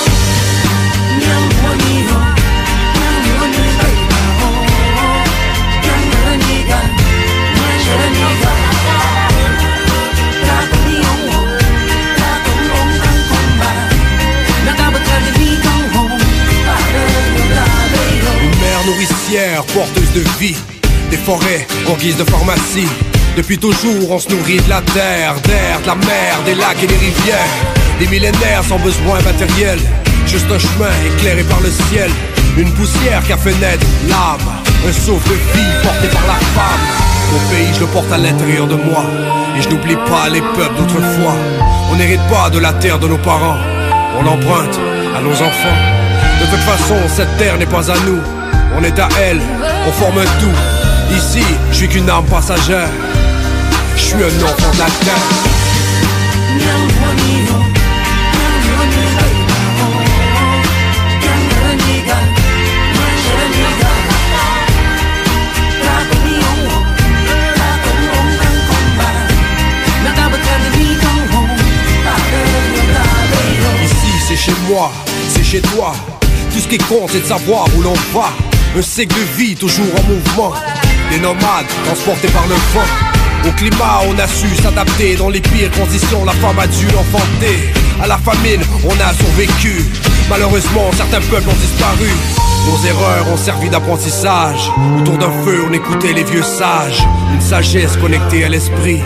[20.17, 22.87] Des forêts en guise de pharmacie.
[23.35, 26.87] Depuis toujours, on se nourrit de la terre, d'air, de la mer, des lacs et
[26.87, 27.53] des rivières.
[27.99, 29.77] Des millénaires sans besoin matériel.
[30.25, 32.09] Juste un chemin éclairé par le ciel.
[32.57, 34.49] Une poussière qui a fait naître l'âme.
[34.87, 36.85] Un souffle de vie porté par la femme.
[37.31, 39.05] Mon pays, je le porte à l'intérieur de moi.
[39.55, 41.35] Et je n'oublie pas les peuples d'autrefois.
[41.91, 43.59] On n'hérite pas de la terre de nos parents.
[44.19, 44.79] On l'emprunte
[45.15, 45.79] à nos enfants.
[46.41, 48.19] De toute façon, cette terre n'est pas à nous.
[48.79, 49.41] On est à elle,
[49.87, 51.15] on forme un tout.
[51.15, 52.87] Ici, je suis qu'une âme passagère.
[53.95, 55.15] Je suis un enfant de terre.
[73.83, 74.91] Ici, c'est chez moi,
[75.29, 75.95] c'est chez toi.
[76.53, 78.46] Tout ce qui compte, c'est de savoir où l'on va.
[78.77, 80.53] Un cycle de vie toujours en mouvement.
[81.09, 83.49] Des nomades transportés par le vent.
[83.49, 86.23] Au climat, on a su s'adapter dans les pires conditions.
[86.23, 87.73] La femme a dû enfanter.
[88.03, 89.83] À la famine, on a survécu.
[90.29, 92.11] Malheureusement, certains peuples ont disparu.
[92.67, 94.71] Nos erreurs ont servi d'apprentissage.
[94.99, 97.03] Autour d'un feu, on écoutait les vieux sages.
[97.33, 99.01] Une sagesse connectée à l'esprit.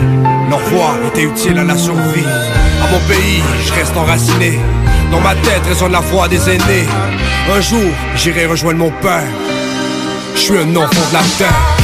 [0.50, 2.26] Leur voix était utile à la survie.
[2.26, 4.58] À mon pays, je reste enraciné.
[5.10, 6.86] Dans ma tête résonne la voix des aînés.
[7.50, 9.24] Un jour, j'irai rejoindre mon père.
[10.34, 11.81] Je suis un enfant de la terre.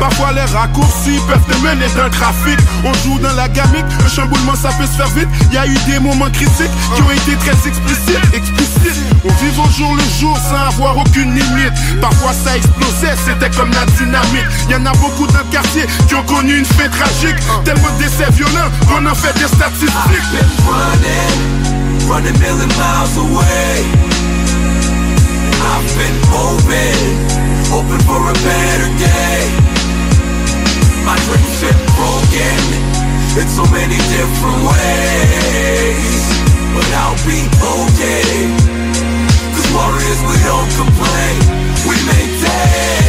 [0.00, 2.58] Parfois les raccourcis peuvent te mener le trafic.
[2.84, 5.28] On joue dans la gamique, le chamboulement ça peut se faire vite.
[5.52, 8.34] Y a eu des moments critiques qui ont été très explicites.
[8.34, 9.04] explicites.
[9.24, 11.72] On vit au jour le jour sans avoir aucune limite.
[12.00, 14.46] Parfois ça explosait, c'était comme la dynamite.
[14.70, 17.36] Y en a beaucoup dans le quartier qui ont connu une fin tragique.
[17.64, 19.88] Tellement de décès violents qu'on en fait des statistiques.
[22.08, 23.84] running, miles away.
[25.60, 29.44] I've been hoping for a better day.
[31.04, 32.60] My dreams been broken
[33.40, 36.24] in so many different ways,
[36.74, 38.77] but I'll be okay.
[39.58, 41.34] Cause warriors, we don't complain,
[41.82, 42.38] we maintain.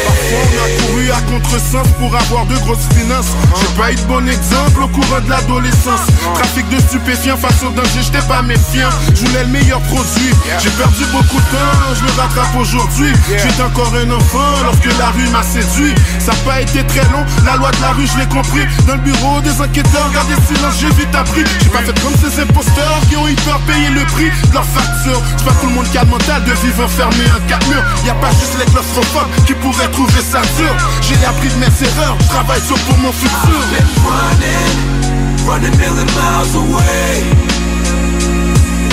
[0.05, 3.29] Parfois on a couru à contresens pour avoir de grosses finances.
[3.61, 6.09] J'ai pas eu de bon exemple au courant de l'adolescence.
[6.33, 8.89] Trafic de stupéfiants face au danger, j'étais pas méfiant.
[9.13, 10.33] Je voulais le meilleur produit.
[10.57, 13.13] J'ai perdu beaucoup de temps, je le rattrape aujourd'hui.
[13.29, 15.93] J'étais encore un enfant lorsque la rue m'a séduit.
[16.17, 18.65] Ça a pas été très long, la loi de la rue je l'ai compris.
[18.87, 21.43] Dans le bureau des enquêteurs, gardez silence, j'ai vite appris.
[21.61, 24.65] J'ai pas fait comme ces imposteurs qui ont eu peur payer le prix de leur
[24.65, 25.21] facture.
[25.37, 27.83] C'est pas tout le monde qui a le mental de vivre enfermé en quatre murs
[28.05, 31.73] Y a pas juste les claustrophobes qui pourraient trouver ça dur J'ai appris de mes
[31.87, 33.59] erreurs, travaille sur pour mon futur
[34.05, 37.23] running, running million miles away.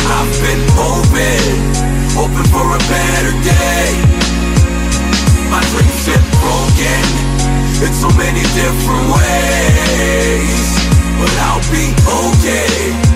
[0.09, 1.56] I've been hoping,
[2.14, 3.89] hoping for a better day.
[5.51, 7.05] My dreams been broken
[7.85, 10.68] in so many different ways,
[11.18, 13.15] but I'll be okay.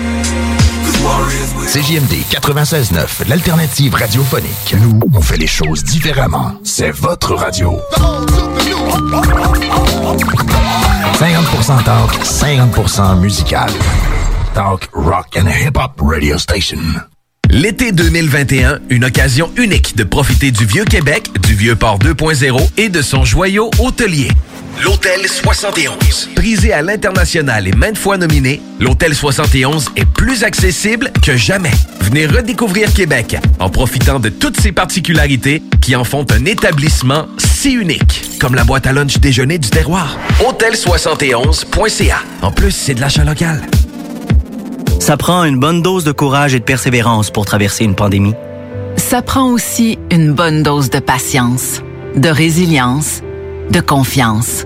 [1.01, 4.75] CJMD 96.9, l'alternative radiophonique.
[4.79, 6.53] Nous, on fait les choses différemment.
[6.63, 7.79] C'est votre radio.
[11.19, 13.69] 50% talk, 50% musical.
[14.53, 16.77] Talk, rock and hip-hop radio station.
[17.49, 22.89] L'été 2021, une occasion unique de profiter du Vieux Québec, du Vieux Port 2.0 et
[22.89, 24.29] de son joyau hôtelier.
[24.83, 26.29] L'Hôtel 71.
[26.35, 31.71] Prisé à l'international et maintes fois nominé, l'Hôtel 71 est plus accessible que jamais.
[31.99, 37.73] Venez redécouvrir Québec en profitant de toutes ses particularités qui en font un établissement si
[37.73, 40.17] unique, comme la boîte à lunch déjeuner du terroir.
[40.39, 42.17] Hôtel71.ca.
[42.41, 43.61] En plus, c'est de l'achat local.
[44.99, 48.33] Ça prend une bonne dose de courage et de persévérance pour traverser une pandémie.
[48.97, 51.81] Ça prend aussi une bonne dose de patience,
[52.15, 53.21] de résilience,
[53.69, 54.65] de confiance,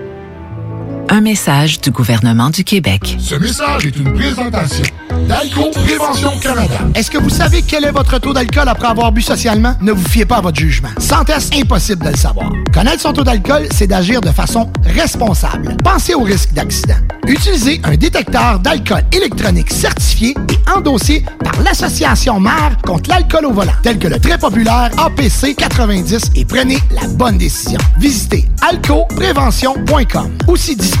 [1.13, 3.17] Un message du gouvernement du Québec.
[3.19, 4.85] Ce message est une présentation
[5.27, 6.79] d'Alco Prévention Canada.
[6.95, 9.75] Est-ce que vous savez quel est votre taux d'alcool après avoir bu socialement?
[9.81, 10.87] Ne vous fiez pas à votre jugement.
[10.99, 12.49] Sans test, impossible de le savoir.
[12.73, 15.75] Connaître son taux d'alcool, c'est d'agir de façon responsable.
[15.83, 16.95] Pensez au risque d'accident.
[17.27, 23.73] Utilisez un détecteur d'alcool électronique certifié et endossé par l'Association mère contre l'alcool au volant,
[23.83, 27.79] tel que le très populaire APC 90 et prenez la bonne décision.
[27.99, 30.31] Visitez alcoprévention.com.
[30.47, 31.00] Aussi disponible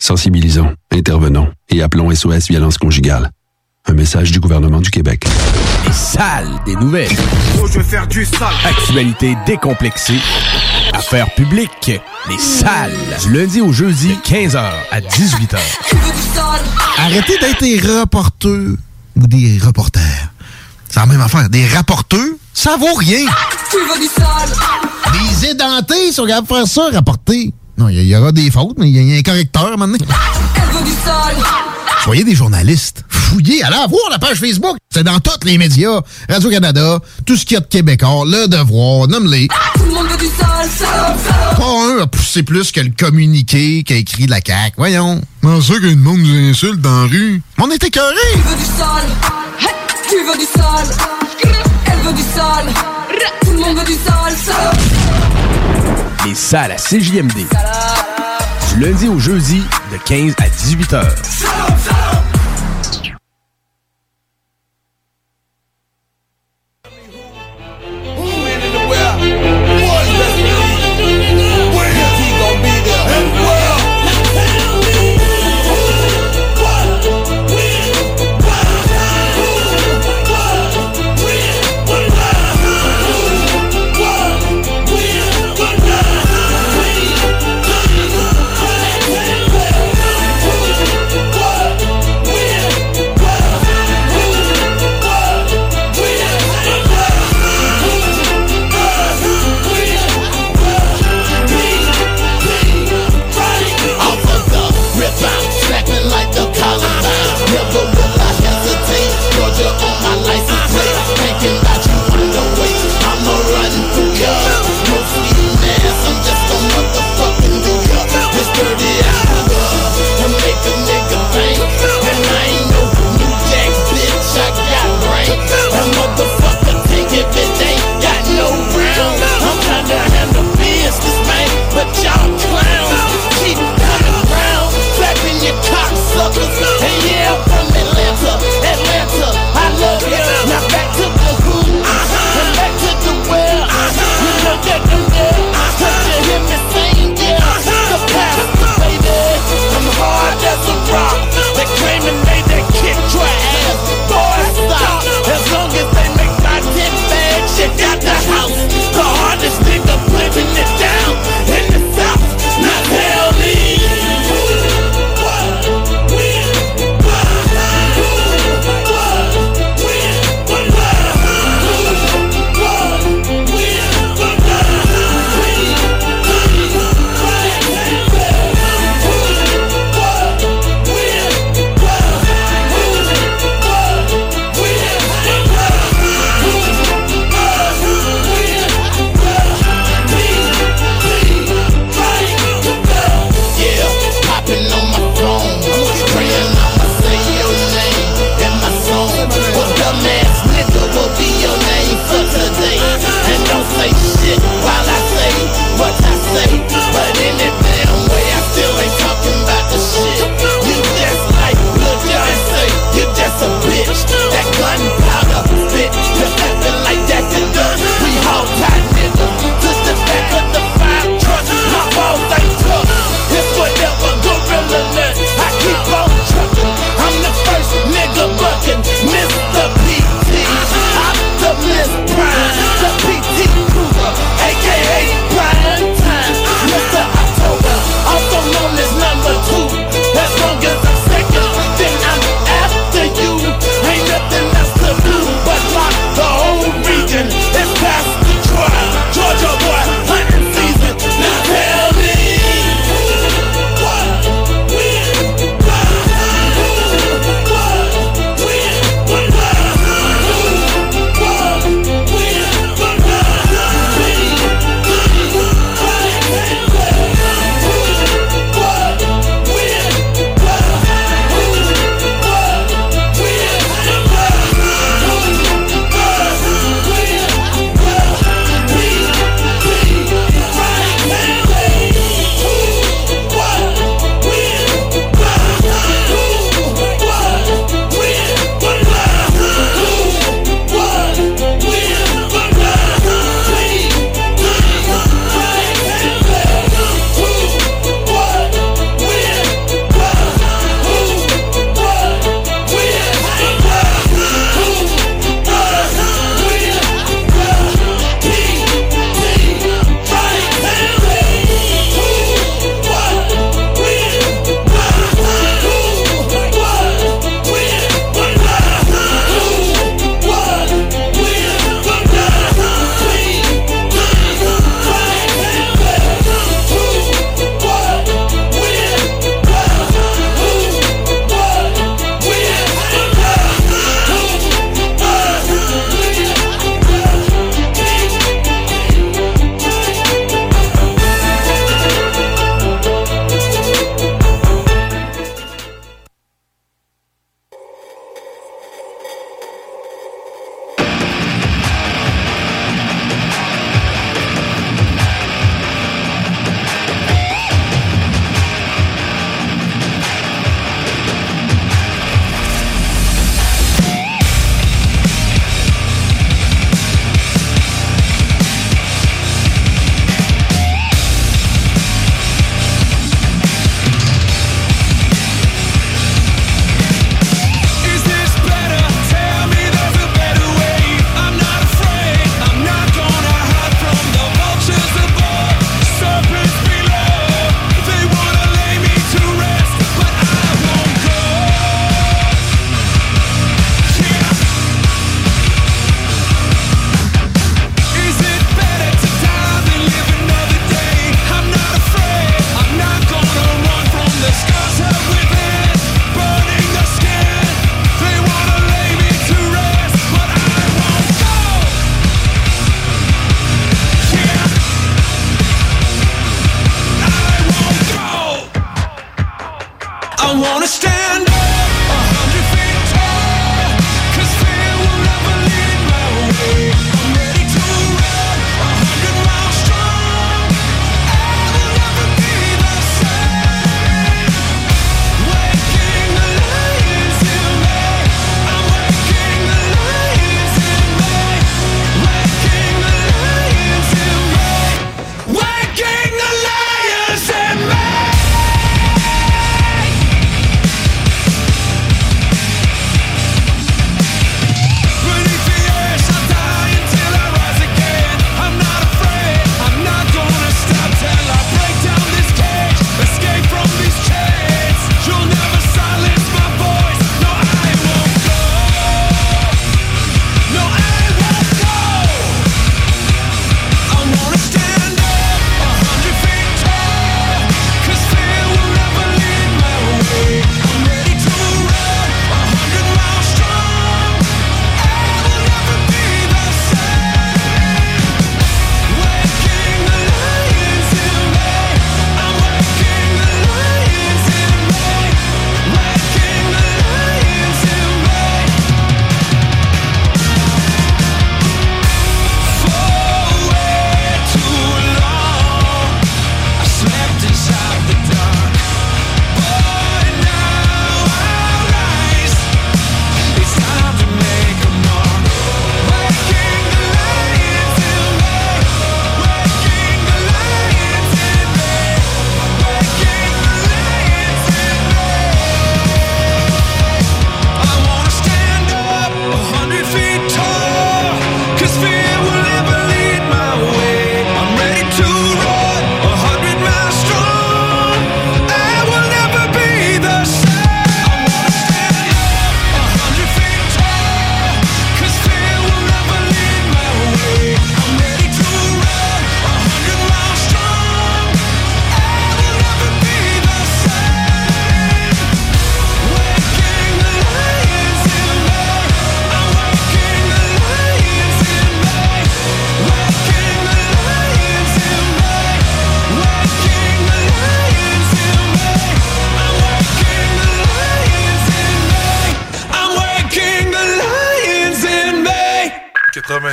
[0.00, 3.30] Sensibilisons, intervenons et appelons SOS Violence Conjugale.
[3.86, 5.24] Un message du gouvernement du Québec.
[5.86, 7.10] Les salles des nouvelles.
[7.60, 8.54] Oh, je vais faire du sale.
[8.64, 10.20] Actualité décomplexée.
[10.92, 11.90] Affaires publiques.
[12.28, 12.94] Les salles.
[13.22, 15.58] Du lundi au jeudi, 15h à 18h.
[16.98, 18.76] Arrêtez d'être des reporters
[19.16, 20.30] ou des reporters.
[20.88, 21.48] C'est la même affaire.
[21.48, 22.20] Des rapporteurs,
[22.54, 23.26] ça vaut rien.
[23.70, 24.50] Tu veux du sale
[25.12, 27.52] Des édentés, si on regarde faire ça, rapporter.
[27.78, 29.96] Non, il y, y aura des fautes, mais il y, a un correcteur maintenant.
[30.56, 31.36] Elle veut du sale
[32.02, 33.04] Soyez des journalistes.
[33.08, 34.76] Fouillez, allez voir la page Facebook.
[34.90, 36.00] C'est dans tous les médias.
[36.28, 39.46] Radio-Canada, tout ce qu'il y a de québécois, Le Devoir, nomme-les.
[39.76, 42.90] Tout le monde veut du sale, sale, sale Pas un a poussé plus que le
[42.98, 44.74] communiqué qu'a écrit de la CAQ.
[44.76, 45.20] Voyons.
[45.44, 47.42] Non, ça qu'une monde nous insulte dans la rue?
[47.58, 48.16] On est écœurés.
[48.32, 49.08] Tu veux du sale
[50.08, 50.96] Tu veux du sale
[51.86, 52.74] Elle veut du sale
[53.44, 55.37] Tout le monde veut du sale, sale
[56.24, 57.46] Les salles à CJMD.
[58.68, 59.62] Du lundi au jeudi,
[59.92, 61.02] de 15 à 18h.
[61.02, 61.97] Woo!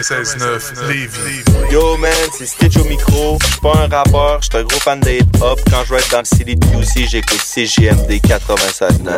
[0.06, 1.44] 96.9 Lévis.
[1.72, 3.40] Yo man, c'est Stitch au micro.
[3.41, 5.60] Je suis pas un rappeur, je suis un gros fan de hip-hop.
[5.72, 9.10] Quand je vais être dans le city de QC, j'écoute CGMD 96.9.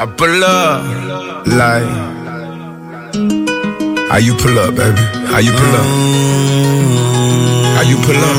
[0.00, 0.82] I pull up
[1.46, 1.84] like
[4.10, 5.00] how you pull up, baby?
[5.28, 6.47] How you pull up?
[7.88, 8.38] You pull up?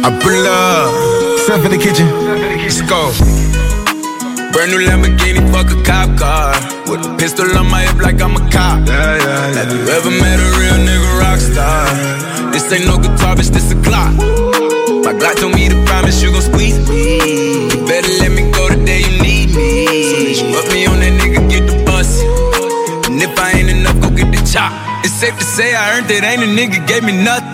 [0.00, 0.88] I pull up.
[1.44, 2.08] Step in the kitchen.
[2.64, 3.12] Let's go.
[4.52, 6.56] Brand new Lamborghini, fuck a cop car.
[6.88, 8.88] With a pistol on my hip like I'm a cop.
[8.88, 12.50] Yeah, yeah, Have you ever met a real nigga rock star?
[12.50, 14.16] This ain't no guitar, bitch, this a Glock.
[15.04, 16.97] My Glock told me to promise you gon' squeeze me.
[25.18, 27.47] Safe to say I earned it, ain't a nigga gave me nothing.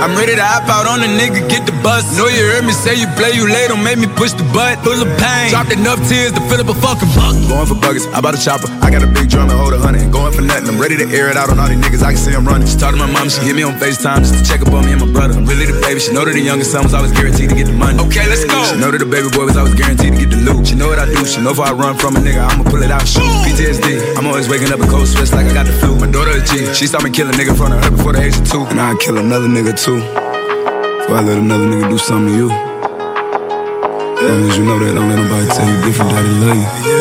[0.00, 2.04] I'm ready to hop out on a nigga, get the bus.
[2.16, 4.80] Know you heard me say you play, you late, don't make me push the butt.
[4.80, 7.44] Full of pain, dropped enough tears to fill up a fucking bucket.
[7.48, 8.68] Going for buggers, I bought a chopper.
[8.80, 10.08] I got a big drum and hold a hundred.
[10.08, 12.00] Going for nothing, I'm ready to air it out on all these niggas.
[12.00, 12.66] I can see I'm running.
[12.66, 14.88] She talked to my mom, she hit me on FaceTime just to check up on
[14.88, 15.36] me and my brother.
[15.36, 16.00] I'm really the baby.
[16.00, 18.00] She know that the youngest son was always guaranteed to get the money.
[18.08, 18.56] Okay, let's go.
[18.64, 20.64] She know that the baby boy was always guaranteed to get the loot.
[20.64, 21.20] She know what I do.
[21.28, 23.04] She know if I run from a nigga, I'ma pull it out.
[23.04, 23.28] Shoot.
[23.44, 24.16] PTSD.
[24.16, 26.00] I'm always waking up in cold sweats like I got the flu.
[26.00, 26.72] My daughter a G.
[26.72, 28.64] She saw me kill a nigga in front of her before the age of two.
[28.72, 29.98] And I'd kill another nigga too.
[29.98, 32.50] Before I let another nigga do something to you.
[32.50, 36.94] As long as you know that, don't let nobody tell you different they love you.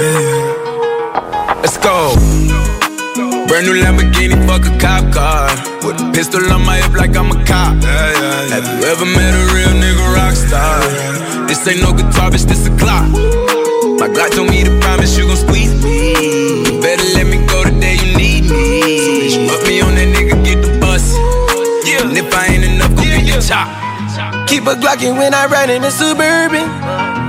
[1.62, 2.18] Let's go.
[3.48, 5.50] Brand new Lamborghini, fuck a cop car.
[5.86, 7.78] With a pistol on my hip like I'm a cop.
[7.84, 10.82] Have you ever met a real nigga rock star?
[11.48, 13.06] This ain't no guitar, bitch, this a Glock.
[14.00, 16.82] My Glock told me to promise you gon' squeeze me.
[16.82, 18.82] Better let me go the day you need me.
[19.00, 20.23] So bitch, put me on that nigga,
[23.44, 24.48] the chop.
[24.48, 26.68] Keep a Glockin' when I ride in the Suburban.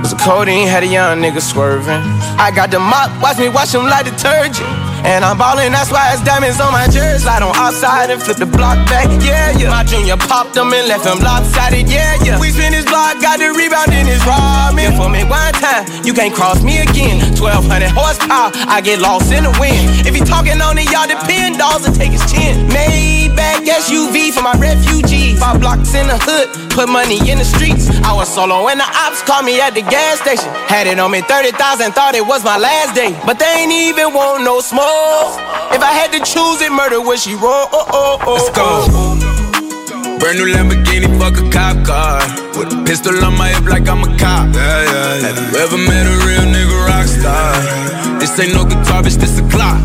[0.01, 2.01] Was a codeine, had a young nigga swerving.
[2.37, 4.84] I got the mop, watch me wash him like detergent.
[5.05, 7.21] And I'm ballin', that's why it's diamonds on my jersey.
[7.21, 9.69] Slide on outside and flip the block back, yeah, yeah.
[9.69, 12.39] My junior popped him and left him lopsided, yeah, yeah.
[12.41, 14.97] We spin his block, got the rebound in his ramen.
[14.97, 17.21] for me one time, you can't cross me again.
[17.37, 20.09] 1200 horsepower, I get lost in the wind.
[20.09, 22.65] If he talking on it, y'all depend, dolls and take his chin.
[22.73, 25.37] Maybach SUV for my refugee.
[25.37, 27.87] Five blocks in the hood, put money in the streets.
[28.03, 30.51] I was solo when the ops called me at the gas station.
[30.67, 31.55] Had it on me 30,000,
[31.95, 33.15] thought it was my last day.
[33.25, 35.39] But they ain't even want no smoke.
[35.71, 37.71] If I had to choose it, murder would she roll?
[37.71, 38.67] Oh, oh, oh, Let's go.
[38.91, 40.19] Oh.
[40.19, 42.19] Brand new Lamborghini, fuck a cop car.
[42.59, 44.51] With a pistol on my hip like I'm a cop.
[44.51, 45.27] Yeah, yeah, yeah.
[45.31, 48.19] Have you ever met a real nigga rock star?
[48.19, 49.79] This ain't no guitar, bitch, this a clock.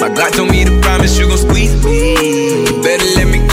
[0.00, 2.66] My God told me to promise you gon' squeeze me.
[2.82, 3.43] Better let me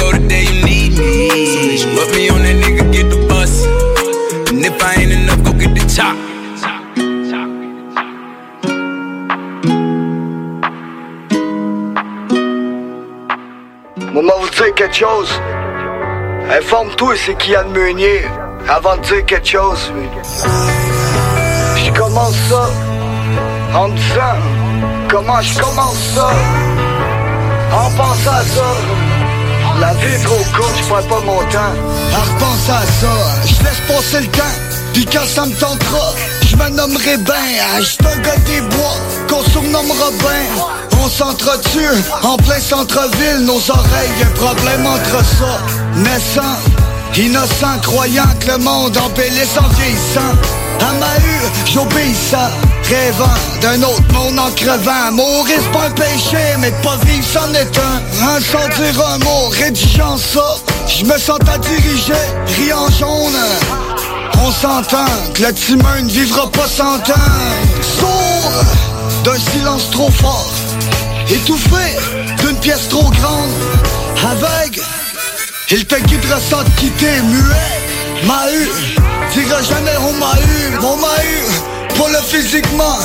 [14.22, 15.30] Moi, vous dire quelque chose.
[16.56, 18.22] Informe-toi, c'est qui Yann Meunier,
[18.70, 19.92] avant de dire quelque chose.
[21.76, 22.70] Je commence ça
[23.74, 24.38] en disant
[25.10, 26.30] comment je commence ça.
[27.74, 28.76] En pensant à ça.
[29.80, 31.74] La vie est trop courte, je prends pas mon temps.
[32.14, 33.08] En repensant à ça,
[33.46, 34.56] je laisse passer le temps.
[34.94, 36.14] Puis quand ça me tentera,
[36.46, 37.80] je me nommerai ben.
[37.80, 40.91] Je suis un gars des bois, qu'on surnommera ben.
[41.04, 41.88] On s'entretue
[42.22, 45.60] en plein centre-ville, nos oreilles, un problème entre ça.
[45.96, 46.58] Naissant,
[47.18, 50.36] innocent, croyant que le monde embellisse en vieillissant.
[50.80, 52.52] À ma hue, j'obéissant,
[52.88, 55.12] rêvant d'un autre monde en crevant.
[55.14, 58.36] Mourir c'est pas un péché, mais pas vivre c'en est un.
[58.36, 60.56] Un sans dire un mot, rédigeant ça,
[60.88, 62.14] je me sens à diriger,
[62.58, 63.42] riant jaune.
[64.44, 67.14] On s'entend que le timon ne vivra pas sans temps.
[68.00, 68.52] Sourd
[69.24, 70.52] d'un silence trop fort,
[71.32, 71.98] étouffé
[72.40, 73.52] d'une pièce trop grande,
[74.24, 74.82] aveugle.
[75.70, 78.26] Il te guidera sans te quitter, muet.
[78.26, 78.70] Mahut,
[79.34, 83.00] dira jamais on m'a eu, on m'a eu, pour le physiquement.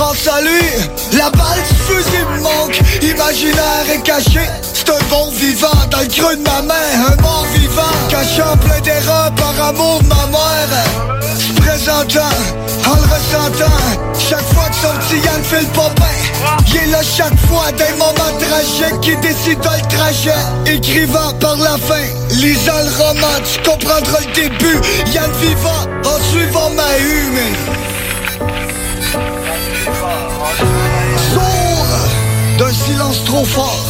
[0.00, 4.40] À lui, la balle du fusil me manque, imaginaire et caché.
[4.72, 6.74] C'est un bon vivant dans le creux de ma main,
[7.08, 11.22] un mort vivant, cachant plein d'erreurs par amour de ma mère.
[11.38, 12.34] Se présentant,
[12.86, 13.76] en le ressentant,
[14.18, 16.04] chaque fois que son petit Yann fait le popin,
[16.68, 20.32] il est là chaque fois des moments tragiques qui décident le trajet.
[20.66, 24.80] Écrivant par la fin, lisant le roman, tu comprendras le début.
[25.12, 27.82] Yann vivant en suivant ma hume.
[31.32, 31.86] Sourd
[32.58, 33.86] d'un silence trop fort,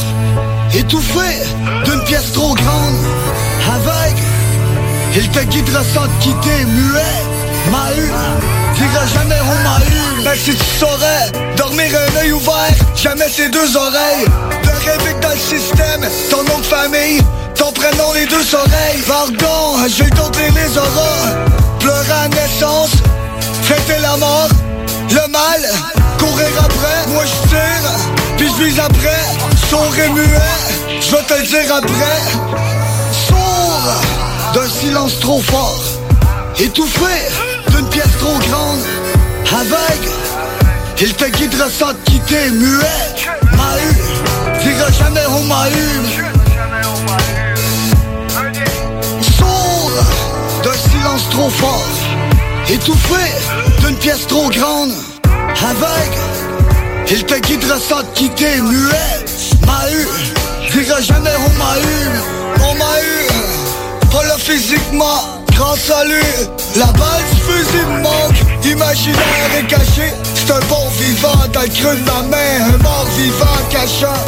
[0.75, 1.43] étouffé
[1.85, 2.97] d'une pièce trop grande,
[3.75, 4.23] aveugle.
[5.15, 7.23] Il te guidera sans te quitter, muet,
[7.71, 8.11] Mahu,
[8.77, 10.23] dira jamais on m'a eu.
[10.25, 14.27] Mais si tu saurais, dormir un œil ouvert, jamais ses deux oreilles.
[14.65, 17.21] De rêver dans le système, ton nom de famille,
[17.55, 19.03] ton prénom, les deux oreilles.
[19.07, 21.47] Pardon, j'ai tenté les auras,
[21.79, 22.93] pleurer à naissance,
[23.63, 24.49] fêter la mort,
[25.13, 25.61] le mal,
[26.19, 27.91] courir après, moi je tire,
[28.37, 29.25] puis je vise après,
[29.69, 30.27] sourd et muet,
[31.01, 32.21] je vais te le dire après.
[33.29, 33.95] Sourd
[34.55, 35.83] d'un silence trop fort,
[36.59, 37.15] étouffé
[37.69, 38.81] d'une pièce trop grande,
[39.51, 40.11] aveugle.
[41.01, 42.87] Il te guidera sans te quitter, muet,
[43.57, 43.95] Mahu,
[44.63, 46.01] dira jamais on m'a eu.
[49.37, 49.93] Sourd
[50.63, 51.89] d'un silence trop fort,
[52.69, 53.25] étouffé
[53.93, 54.93] d'une pièce trop grande,
[55.25, 56.21] aveugle.
[57.11, 59.25] Il te guidera sans te quitter, muet,
[59.67, 60.07] Mahu,
[60.73, 62.09] dira jamais on m'a eu,
[62.71, 63.27] on m'a eu,
[64.11, 65.39] pas le physiquement.
[65.53, 66.25] Grâce à lui,
[66.77, 68.65] la balle du fusil manque.
[68.65, 71.47] Imaginaire et caché C'est un bon vivant.
[71.53, 74.25] Dans le creux de ma main Un mort vivant cachant.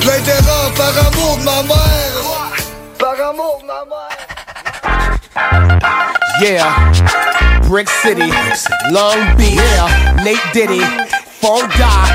[0.00, 2.14] Plein d'erreurs par amour de ma mère.
[2.98, 4.28] Par amour de ma mère.
[6.40, 7.27] Yeah,
[7.68, 8.32] Brick City,
[8.90, 10.16] Long Beach, yeah.
[10.24, 10.80] Nate Diddy,
[11.36, 12.08] Funk Doc,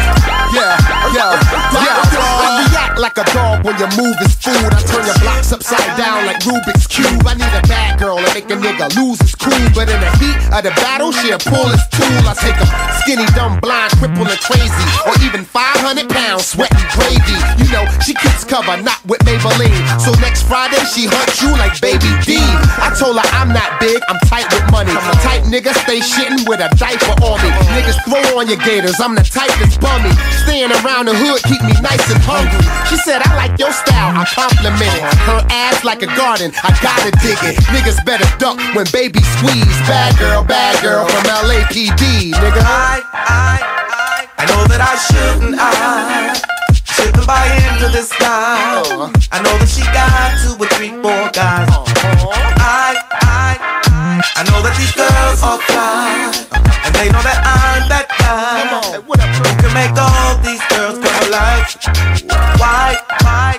[0.49, 0.73] yeah,
[1.13, 1.37] yeah,
[1.77, 2.01] yeah.
[2.41, 4.73] And react like a dog when your move is food.
[4.73, 7.21] I turn your blocks upside down like Rubik's Cube.
[7.27, 9.53] I need a bad girl to make a nigga lose his cool.
[9.75, 12.25] But in the heat of the battle, she'll pull his tool.
[12.25, 12.73] I take him
[13.03, 14.85] skinny, dumb, blind, crippled, and crazy.
[15.03, 17.37] Or even 500 pounds, sweating gravy.
[17.59, 19.75] You know, she keeps cover, not with Maybelline.
[19.99, 22.39] So next Friday, she hunts you like Baby D.
[22.79, 24.95] I told her I'm not big, I'm tight with money.
[25.21, 27.51] Tight nigga stay shitting with a diaper on me.
[27.75, 30.11] Niggas throw on your gators, I'm the type that's bummy.
[30.47, 32.63] Staying around the hood keep me nice and hungry.
[32.87, 35.03] She said, I like your style, I compliment it.
[35.27, 37.59] Her ass like a garden, I gotta dig it.
[37.75, 39.77] Niggas better duck when baby squeeze.
[39.83, 42.92] Bad girl, bad girl from LAPD, nigga.
[42.93, 43.57] I, I,
[43.89, 46.37] I, I know that I shouldn't, I
[46.85, 47.41] shouldn't buy
[47.73, 48.85] into this guy.
[49.33, 51.73] I know that she got two or three, four guys.
[52.61, 53.57] I, I,
[54.21, 56.37] I, know that these girls are fly.
[56.85, 58.61] And they know that I'm that guy.
[59.01, 61.65] Who can make all these girls come alive.
[62.61, 62.93] Why?
[63.25, 63.57] Why?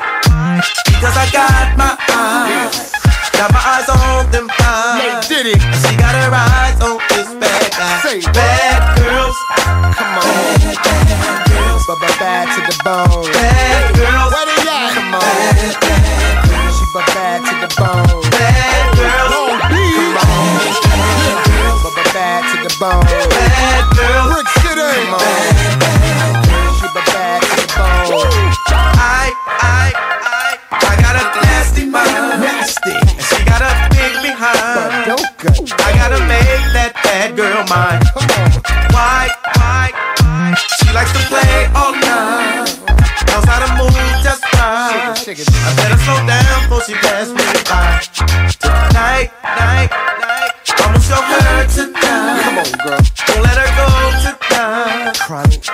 [0.87, 2.95] Because I got my eyes.
[3.35, 5.27] Got my eyes on them fine.
[5.27, 5.59] did it.
[5.59, 8.33] She got her eyes on this bad guy.
[8.33, 9.04] Bad
[9.35, 9.95] girls.
[9.97, 10.25] Come on.
[10.25, 11.85] Bad, bad girls.
[11.87, 13.27] But bad to the bone.
[13.33, 14.33] Bad girls.
[14.33, 14.95] Where they at?
[14.95, 15.21] Come on.
[15.21, 16.79] Bad, bad girls.
[16.79, 18.23] She but bad to the bone.
[18.31, 19.31] Bad girls.
[19.31, 19.59] Come on.
[19.59, 19.91] Bad
[21.51, 21.83] girls.
[21.85, 23.05] But bad to the bone.
[23.31, 24.29] Bad girls.
[24.33, 24.91] Brick City.
[25.05, 25.21] Come on.
[25.21, 26.77] Bad, bad girls.
[26.79, 28.55] She but bad to the bone.
[28.97, 29.93] I, I,
[30.31, 32.41] I, I got a nasty mind.
[32.41, 32.95] Nasty.
[32.95, 34.75] And she got a big behind.
[34.79, 35.51] But don't go.
[35.85, 38.03] I gotta make that bad girl mine.
[38.15, 38.51] Why?
[38.51, 38.54] She
[40.95, 42.71] likes to play all night.
[43.27, 45.19] Knows how to move just right.
[45.19, 47.99] I better slow down before she pass me by.
[48.63, 49.91] Tonight, night,
[50.23, 50.55] night.
[50.79, 52.43] I'ma show her tonight.
[52.47, 53.03] Come on, girl.
[53.27, 53.87] Don't let her go
[54.23, 55.19] tonight.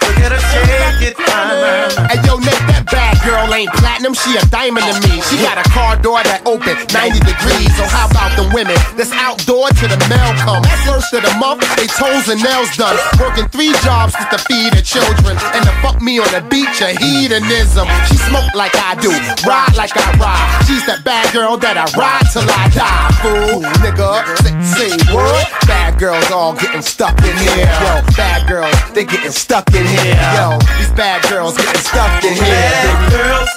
[0.01, 2.09] Look at her shake it, time.
[2.09, 5.21] Hey yo, Nick, bad girl ain't platinum, she a diamond to me.
[5.29, 7.71] She got a car door that open 90 degrees.
[7.77, 10.65] So how about the women that's outdoor to the mail come?
[10.89, 12.97] First of the month, they toes and nails done.
[13.21, 15.37] Working three jobs just to feed her children.
[15.53, 17.87] And to fuck me on the beach, a hedonism.
[18.09, 19.13] She smoke like I do,
[19.45, 20.65] ride like I ride.
[20.67, 23.11] She's that bad girl that I ride till I die.
[23.21, 24.25] Fool, nigga,
[24.65, 25.49] say what?
[25.67, 27.67] Bad girls all getting stuck in here.
[27.67, 30.17] Yo, bad girls, they getting stuck in here.
[30.37, 32.70] Yo, these bad girls getting stuck in here.
[32.71, 33.51] Bad girls.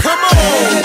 [0.00, 0.80] Come on.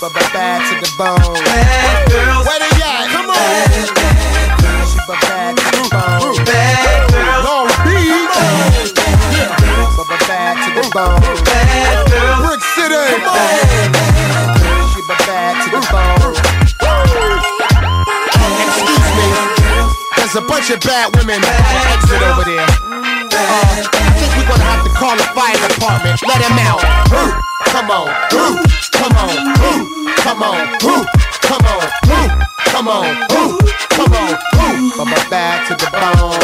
[0.00, 1.34] Bad, bad to the bone.
[1.44, 2.46] Bad girls.
[2.46, 3.10] Where they at?
[3.10, 3.36] Come on.
[3.36, 4.94] Bad, girls.
[5.10, 6.38] Bad to the bone.
[6.46, 7.42] Bad girls.
[7.44, 8.94] Long Beach.
[8.94, 9.98] Bad, girls.
[10.30, 11.20] Bad, to the bone.
[11.44, 12.40] Bad girls.
[12.46, 13.06] Brick City.
[13.26, 13.90] Bad,
[14.62, 14.94] girls.
[15.26, 16.34] Bad to the bone.
[18.70, 19.26] Excuse me.
[20.16, 24.09] There's a bunch of bad women exit over there.
[24.80, 26.16] Have to call the fire department.
[26.24, 26.80] Let them out.
[27.12, 27.32] Ooh,
[27.68, 28.08] Come on.
[28.32, 28.56] Ooh,
[28.96, 29.36] Come on.
[29.60, 30.56] Ooh, Come on.
[30.80, 31.04] Ooh,
[31.44, 31.84] Come on.
[32.08, 32.28] Ooh,
[32.64, 33.06] Come on.
[33.32, 33.58] Ooh,
[33.92, 34.32] Come on.
[34.32, 36.40] Ooh, From my back to the bone.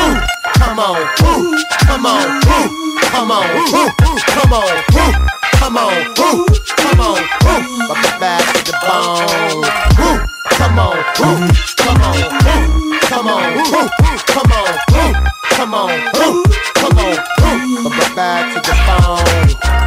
[0.00, 0.16] Ooh,
[0.56, 1.00] Come on.
[1.28, 2.40] Ooh, Come on.
[2.48, 3.44] Ooh, Come on.
[3.44, 4.76] Ooh, Come on.
[4.96, 5.12] Ooh,
[5.60, 5.92] Come on.
[6.18, 6.46] Ooh,
[6.76, 7.18] Come on.
[7.20, 9.64] Ooh, From my back to the bone.
[10.00, 10.98] Ooh, Come on.
[10.98, 12.18] Ooh, Come on.
[12.18, 13.54] Ooh, Come on.
[13.54, 13.88] Ooh,
[14.26, 14.74] Come on.
[14.90, 15.14] Ooh,
[15.54, 15.90] Come on.
[16.18, 16.44] Ooh,
[16.74, 17.14] Come on.
[17.14, 19.22] Ooh, From my back to the bone.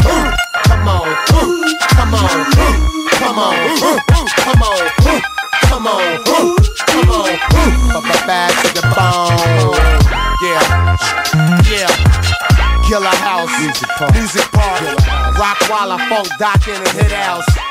[0.07, 0.31] Ooh,
[0.63, 1.07] Come on.
[1.35, 2.39] Ooh, Come on.
[2.55, 3.55] Ooh, Come on.
[3.83, 3.99] Ooh,
[4.39, 4.79] Come on.
[5.11, 5.19] Ooh,
[5.67, 6.01] Come on.
[6.29, 6.55] Ooh,
[6.87, 7.27] Come on.
[7.27, 9.75] Ooh, From my back to the bone.
[10.41, 10.95] Yeah.
[11.67, 11.91] Yeah.
[12.87, 13.51] Killer House.
[13.59, 14.13] Music Park.
[14.13, 14.81] Music Park.
[15.37, 17.70] Rock Walla Funk Doc in the Hit House.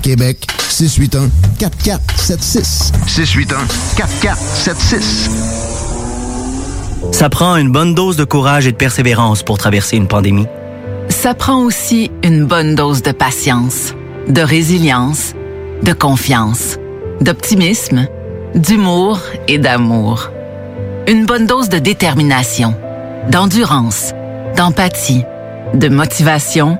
[0.00, 0.46] Québec.
[0.70, 2.92] 681-4476.
[3.06, 5.60] 681-4476.
[7.12, 10.46] Ça prend une bonne dose de courage et de persévérance pour traverser une pandémie.
[11.08, 13.94] Ça prend aussi une bonne dose de patience,
[14.28, 15.34] de résilience,
[15.82, 16.78] de confiance,
[17.20, 18.06] d'optimisme,
[18.54, 20.30] d'humour et d'amour.
[21.08, 22.74] Une bonne dose de détermination,
[23.28, 24.12] d'endurance,
[24.56, 25.24] d'empathie,
[25.74, 26.78] de motivation,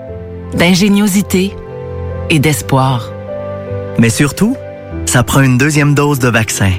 [0.55, 1.55] d'ingéniosité
[2.31, 3.11] et d'espoir.
[3.99, 4.57] Mais surtout,
[5.05, 6.73] ça prend une deuxième dose de vaccin.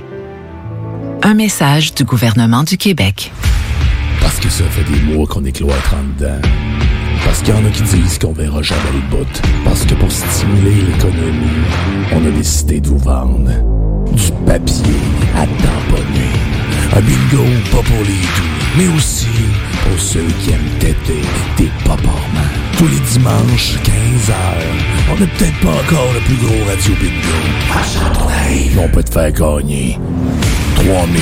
[1.22, 3.32] Un message du gouvernement du Québec.
[4.22, 6.42] Parce que ça fait des mois qu'on est cloître en dedans.
[7.26, 9.42] Parce qu'il y en a qui disent qu'on verra jamais le bout.
[9.64, 11.66] Parce que pour stimuler l'économie,
[12.14, 13.52] on a décidé de vous vendre
[14.12, 14.96] du papier
[15.36, 16.32] à tamponner.
[16.94, 19.28] Un bingo pas pour les doux, mais aussi
[19.84, 21.22] pour ceux qui aiment têter
[21.58, 22.52] des paparmans.
[22.78, 24.34] Tous les dimanches, 15h,
[25.12, 28.76] on n'est peut-être pas encore le plus gros radio bingo.
[28.76, 29.98] Mais on peut te faire gagner
[30.76, 31.22] 3000,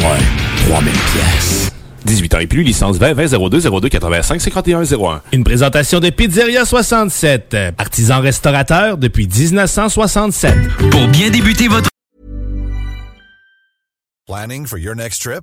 [0.00, 1.72] ouais, 3000 pièces.
[2.04, 5.22] 18 ans et plus, licence 20 20 02 02 85 51 01.
[5.32, 10.54] Une présentation de Pizzeria 67, artisan restaurateur depuis 1967.
[10.90, 11.88] Pour bien débuter votre
[14.26, 15.42] Planning for your next trip?